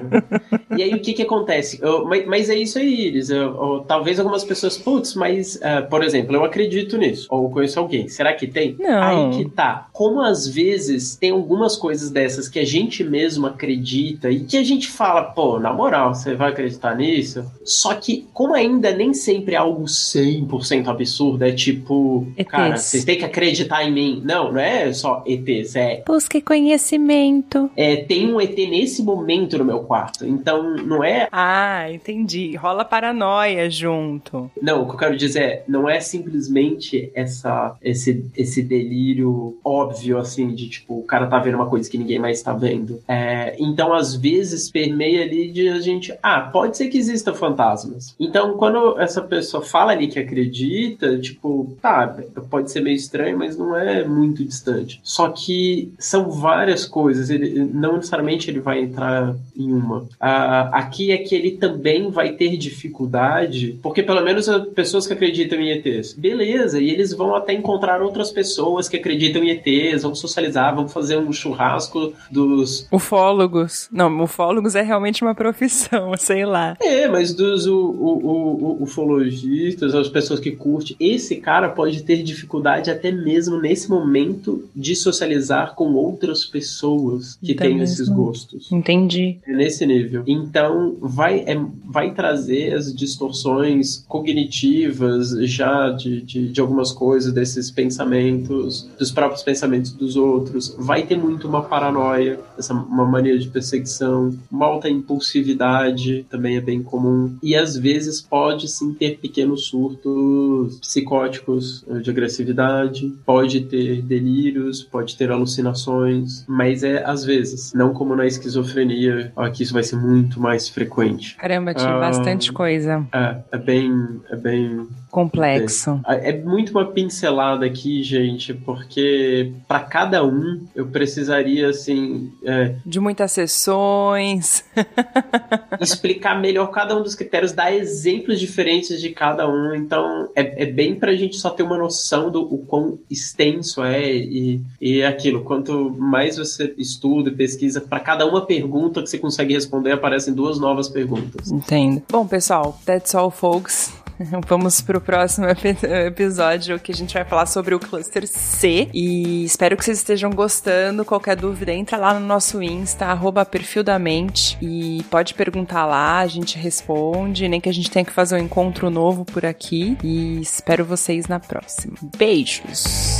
E 0.77 0.83
aí 0.85 0.95
o 0.95 1.01
que 1.01 1.13
que 1.13 1.23
acontece? 1.23 1.81
Eu, 1.83 2.05
mas, 2.05 2.27
mas, 2.27 2.49
é 2.49 2.55
isso 2.55 2.79
aí, 2.79 3.09
Iris. 3.09 3.29
Eu, 3.29 3.41
eu, 3.43 3.85
talvez 3.87 4.21
algumas 4.21 4.45
pessoas, 4.45 4.79
putz, 4.79 5.15
mas, 5.15 5.57
uh, 5.57 5.89
por 5.91 6.05
exemplo, 6.05 6.37
eu 6.37 6.45
acredito 6.45 6.97
nisso. 6.97 7.27
Ou 7.29 7.51
conheço 7.51 7.81
alguém. 7.81 8.09
Será 8.09 8.33
que 8.33 8.47
tem? 8.47 8.77
Não. 8.79 9.03
Aí 9.03 9.31
que 9.37 9.51
tá. 9.51 9.89
Como 9.93 10.23
às 10.23 10.47
vezes 10.47 11.17
tem 11.17 11.33
algumas 11.33 11.77
coisas 11.77 12.11
dessas 12.11 12.49
que 12.49 12.61
a 12.61 12.65
gente 12.65 13.03
mesmo 13.03 13.49
acredita 13.49 14.31
e 14.31 14.45
que 14.45 14.57
a 14.57 14.63
gente 14.63 14.89
fala, 14.89 15.25
pô, 15.25 15.59
na 15.59 15.73
moral, 15.73 16.15
você 16.15 16.35
vai 16.35 16.51
acreditar 16.51 16.95
nisso? 16.95 17.45
Só 17.65 17.95
que, 17.95 18.29
como 18.33 18.55
ainda 18.55 18.93
nem 18.93 19.13
sempre 19.13 19.55
é 19.57 19.59
algo 19.59 19.85
100% 19.85 20.87
absurdo, 20.87 21.45
é 21.45 21.51
tipo, 21.51 22.27
ETs. 22.37 22.51
cara, 22.51 22.77
vocês 22.77 23.05
têm 23.05 23.19
que 23.19 23.25
acreditar 23.25 23.85
em 23.85 23.93
mim. 23.93 24.23
Não, 24.25 24.53
não 24.53 24.61
é 24.61 24.93
só 24.93 25.25
ETs, 25.27 25.75
é. 25.75 26.05
Busque 26.07 26.41
conhecimento. 26.41 27.60
É, 27.77 27.97
tem 27.97 28.33
um 28.33 28.41
ET 28.41 28.57
nesse 28.57 29.03
momento 29.03 29.59
no 29.59 29.65
meu 29.65 29.81
quarto. 29.81 30.25
Então, 30.25 30.77
não 30.77 31.03
é. 31.03 31.29
Ah, 31.33 31.91
entendi. 31.91 32.57
Rola 32.57 32.85
paranoia 32.85 33.69
junto. 33.71 34.51
Não, 34.61 34.83
o 34.83 34.87
que 34.87 34.95
eu 34.95 34.99
quero 34.99 35.17
dizer 35.17 35.41
é, 35.41 35.65
não 35.67 35.89
é 35.89 36.01
simplesmente 36.01 37.11
essa, 37.15 37.77
esse, 37.83 38.25
esse 38.37 38.63
delírio 38.63 39.59
óbvio, 39.65 40.19
assim, 40.19 40.55
de 40.55 40.69
tipo, 40.69 40.99
o 40.99 41.05
cara 41.05 41.27
tá 41.27 41.39
vendo 41.39 41.57
uma 41.57 41.69
coisa 41.69 41.91
que 41.91 41.99
ninguém 41.99 42.19
mais 42.19 42.43
tá 42.43 42.53
vendo. 42.53 43.01
É, 43.09 43.57
então, 43.59 43.93
às 43.93 44.15
vezes, 44.15 44.71
permeia 44.71 45.23
ali 45.23 45.51
de 45.51 45.69
a 45.69 45.81
gente. 45.81 46.15
Ah, 46.23 46.41
pode 46.41 46.77
ser 46.77 46.89
que 46.89 46.99
existam 46.99 47.35
fantasmas. 47.35 48.15
Então, 48.19 48.57
quando 48.57 48.99
essa 48.99 49.23
pessoa 49.23 49.63
fala 49.63 49.93
ali 49.93 50.09
que 50.09 50.19
acredita, 50.19 51.19
tipo, 51.19 51.77
tá, 51.81 52.07
pode 52.49 52.71
ser 52.71 52.81
meio 52.81 52.97
estranho, 52.97 53.39
mas 53.39 53.57
não 53.57 53.77
é 53.77 54.05
muito 54.05 54.45
distante. 54.45 55.01
Só 55.03 55.29
que 55.29 55.93
são 55.99 56.31
várias 56.31 56.85
coisas. 56.87 57.31
Ele 57.41 57.71
não 57.73 57.97
necessariamente 57.97 58.51
ele 58.51 58.61
vai 58.61 58.81
entrar 58.81 59.35
em 59.57 59.73
uma. 59.73 60.07
Ah, 60.19 60.71
aqui 60.73 61.13
é 61.13 61.19
que 61.19 61.35
ele 61.35 61.53
também 61.53 62.11
vai 62.11 62.33
ter 62.33 62.57
dificuldade, 62.57 63.79
porque 63.83 64.03
pelo 64.03 64.23
menos 64.23 64.49
as 64.49 64.67
pessoas 64.69 65.07
que 65.07 65.13
acreditam 65.13 65.61
em 65.61 65.71
ETs, 65.71 66.13
beleza, 66.13 66.81
e 66.81 66.91
eles 66.91 67.13
vão 67.13 67.35
até 67.35 67.53
encontrar 67.53 68.03
outras 68.03 68.31
pessoas 68.31 68.89
que 68.89 68.97
acreditam 68.97 69.43
em 69.43 69.51
ETs, 69.51 70.03
vão 70.03 70.15
socializar, 70.15 70.75
vão 70.75 70.89
fazer 70.89 71.17
um 71.19 71.33
churrasco 71.33 72.13
dos. 72.31 72.87
Ufólogos. 72.91 73.89
Não, 73.93 74.23
ufólogos 74.23 74.75
é 74.75 74.83
realmente 74.83 75.23
uma 75.23 75.35
profissão, 75.35 76.13
sei 76.19 76.45
lá. 76.45 76.77
É, 76.81 77.09
mas 77.09 77.35
dos 77.35 77.67
o, 77.67 77.77
o, 77.77 78.79
o, 78.79 78.83
ufologistas, 78.83 79.95
as 79.95 80.09
pessoas 80.09 80.41
que 80.41 80.53
curtem, 80.53 80.97
esse 80.99 81.37
cara 81.37 81.69
pode 81.69 82.03
ter 82.03 82.23
dificuldade 82.23 82.91
até 82.91 83.11
mesmo 83.11 83.61
nesse 83.61 83.89
momento 83.89 84.69
de 84.75 84.95
socializar 84.95 85.75
com 85.75 85.93
outras 85.95 86.45
pessoas 86.45 87.30
que 87.37 87.53
Então 87.53 87.67
têm 87.67 87.81
esses 87.81 88.09
gostos. 88.09 88.71
Entendi. 88.73 89.39
É 89.47 89.53
nesse 89.53 89.87
nível. 89.87 90.23
Então, 90.27 90.97
vai, 91.01 91.41
é, 91.41 91.57
vai 91.85 92.13
trazer 92.15 92.75
as 92.75 92.95
distorções 92.95 94.05
cognitivas 94.09 95.31
já 95.49 95.91
de, 95.91 96.23
de, 96.23 96.49
de 96.49 96.61
algumas 96.61 96.93
coisas, 96.93 97.33
desses 97.33 97.71
pensamentos, 97.71 98.89
dos 98.99 99.11
próprios 99.11 99.43
pensamentos 99.43 99.93
dos 99.93 100.17
outros. 100.17 100.75
Vai 100.79 101.03
ter 101.03 101.17
muito 101.17 101.49
uma 101.49 101.63
paranoia, 101.63 102.41
essa, 102.59 102.75
uma 102.75 103.05
mania 103.05 103.39
de 103.39 103.49
perseguição, 103.49 104.37
uma 104.51 104.67
alta 104.67 104.89
impulsividade 104.89 106.25
também 106.29 106.57
é 106.57 106.61
bem 106.61 106.83
comum. 106.83 107.37
E 107.43 107.55
às 107.55 107.77
vezes 107.77 108.21
pode 108.21 108.69
sim 108.69 108.93
ter 108.95 109.19
pequenos 109.19 109.67
surtos 109.67 110.79
psicóticos 110.81 111.85
eh, 111.89 111.99
de 111.99 112.11
agressividade, 112.11 113.13
pode 113.25 113.63
ter 113.63 114.03
delírios, 114.03 114.83
pode 114.83 115.17
ter 115.17 115.31
alucinações, 115.31 116.45
mas 116.49 116.83
é 116.83 117.05
às 117.05 117.20
vezes, 117.25 117.73
não 117.75 117.93
como 117.93 118.15
na 118.17 118.27
esquizofrenia, 118.27 119.33
aqui 119.37 119.63
isso 119.63 119.73
vai 119.73 119.83
ser 119.83 119.97
muito 119.97 120.41
mais 120.41 120.69
frequente. 120.69 121.37
Caramba, 121.37 121.75
tinha 121.75 121.95
Ah. 121.95 122.01
bastante 122.01 122.53
coisa. 122.53 123.07
É, 123.13 123.37
é 123.53 123.59
bem, 123.59 123.93
é 124.31 124.37
bem 124.37 124.87
Complexo. 125.11 126.01
é 126.07 126.33
muito 126.41 126.71
uma 126.71 126.87
pincelada 126.87 127.67
aqui, 127.67 128.03
gente, 128.03 128.55
porque 128.55 129.53
para 129.67 129.81
cada 129.81 130.25
um 130.25 130.65
eu 130.75 130.87
precisaria 130.87 131.69
assim 131.69 132.33
é, 132.45 132.75
De 132.87 133.01
muitas 133.01 133.33
sessões. 133.33 134.65
explicar 135.81 136.41
melhor 136.41 136.71
cada 136.71 136.97
um 136.97 137.03
dos 137.03 137.15
critérios, 137.15 137.53
dar 137.53 137.73
exemplos 137.75 138.39
diferentes 138.39 139.01
de 139.01 139.11
cada 139.11 139.49
um. 139.49 139.75
Então 139.75 140.29
é, 140.37 140.63
é 140.63 140.67
bem 140.67 140.95
pra 140.95 141.15
gente 141.15 141.37
só 141.37 141.51
ter 141.51 141.63
uma 141.63 141.77
noção 141.79 142.31
do 142.31 142.41
o 142.43 142.59
quão 142.59 142.99
extenso 143.11 143.83
é 143.83 144.15
e, 144.15 144.61
e 144.81 145.01
é 145.01 145.07
aquilo. 145.07 145.43
Quanto 145.43 145.91
mais 145.99 146.37
você 146.37 146.73
estuda 146.79 147.10
e 147.19 147.33
pesquisa, 147.33 147.81
para 147.81 148.01
cada 148.01 148.27
uma 148.27 148.47
pergunta 148.47 149.03
que 149.03 149.09
você 149.11 149.19
consegue 149.19 149.55
responder, 149.55 149.93
aparecem 149.93 150.33
duas 150.33 150.59
novas 150.59 150.89
perguntas. 150.89 151.51
Entendo. 151.51 152.03
Bom, 152.11 152.27
pessoal, 152.27 152.79
that's 152.87 153.15
all, 153.15 153.31
folks. 153.31 153.93
Vamos 154.47 154.83
pro 154.83 155.01
próximo 155.01 155.47
epi- 155.47 155.79
episódio 156.07 156.79
que 156.79 156.93
a 156.93 156.95
gente 156.95 157.15
vai 157.15 157.25
falar 157.25 157.47
sobre 157.47 157.75
o 157.75 157.79
cluster 157.81 158.27
C. 158.27 158.87
E 158.93 159.45
espero 159.45 159.79
que 159.79 159.83
vocês 159.85 159.97
estejam 159.97 160.31
gostando. 160.31 161.07
Qualquer 161.07 161.37
dúvida, 161.37 161.73
entra 161.73 161.97
lá 161.97 162.13
no 162.13 162.27
nosso 162.27 162.63
Insta, 162.63 163.07
arroba 163.07 163.47
perfil 163.47 163.83
da 163.83 163.99
mente. 163.99 164.59
E 164.61 165.03
pode 165.11 165.33
perguntar 165.33 165.87
lá, 165.87 166.19
a 166.19 166.27
gente 166.27 166.59
responde. 166.59 167.49
Nem 167.49 167.63
que 167.63 167.69
a 167.71 167.73
gente 167.73 167.91
tenha 167.91 168.05
que 168.05 168.13
fazer 168.13 168.35
um 168.37 168.45
encontro 168.45 168.91
novo 168.91 169.25
por 169.25 169.47
aqui. 169.47 169.97
E 170.05 170.39
espero 170.43 170.85
vocês 170.85 171.27
na 171.27 171.41
próxima. 171.41 171.95
Beijos! 172.19 173.20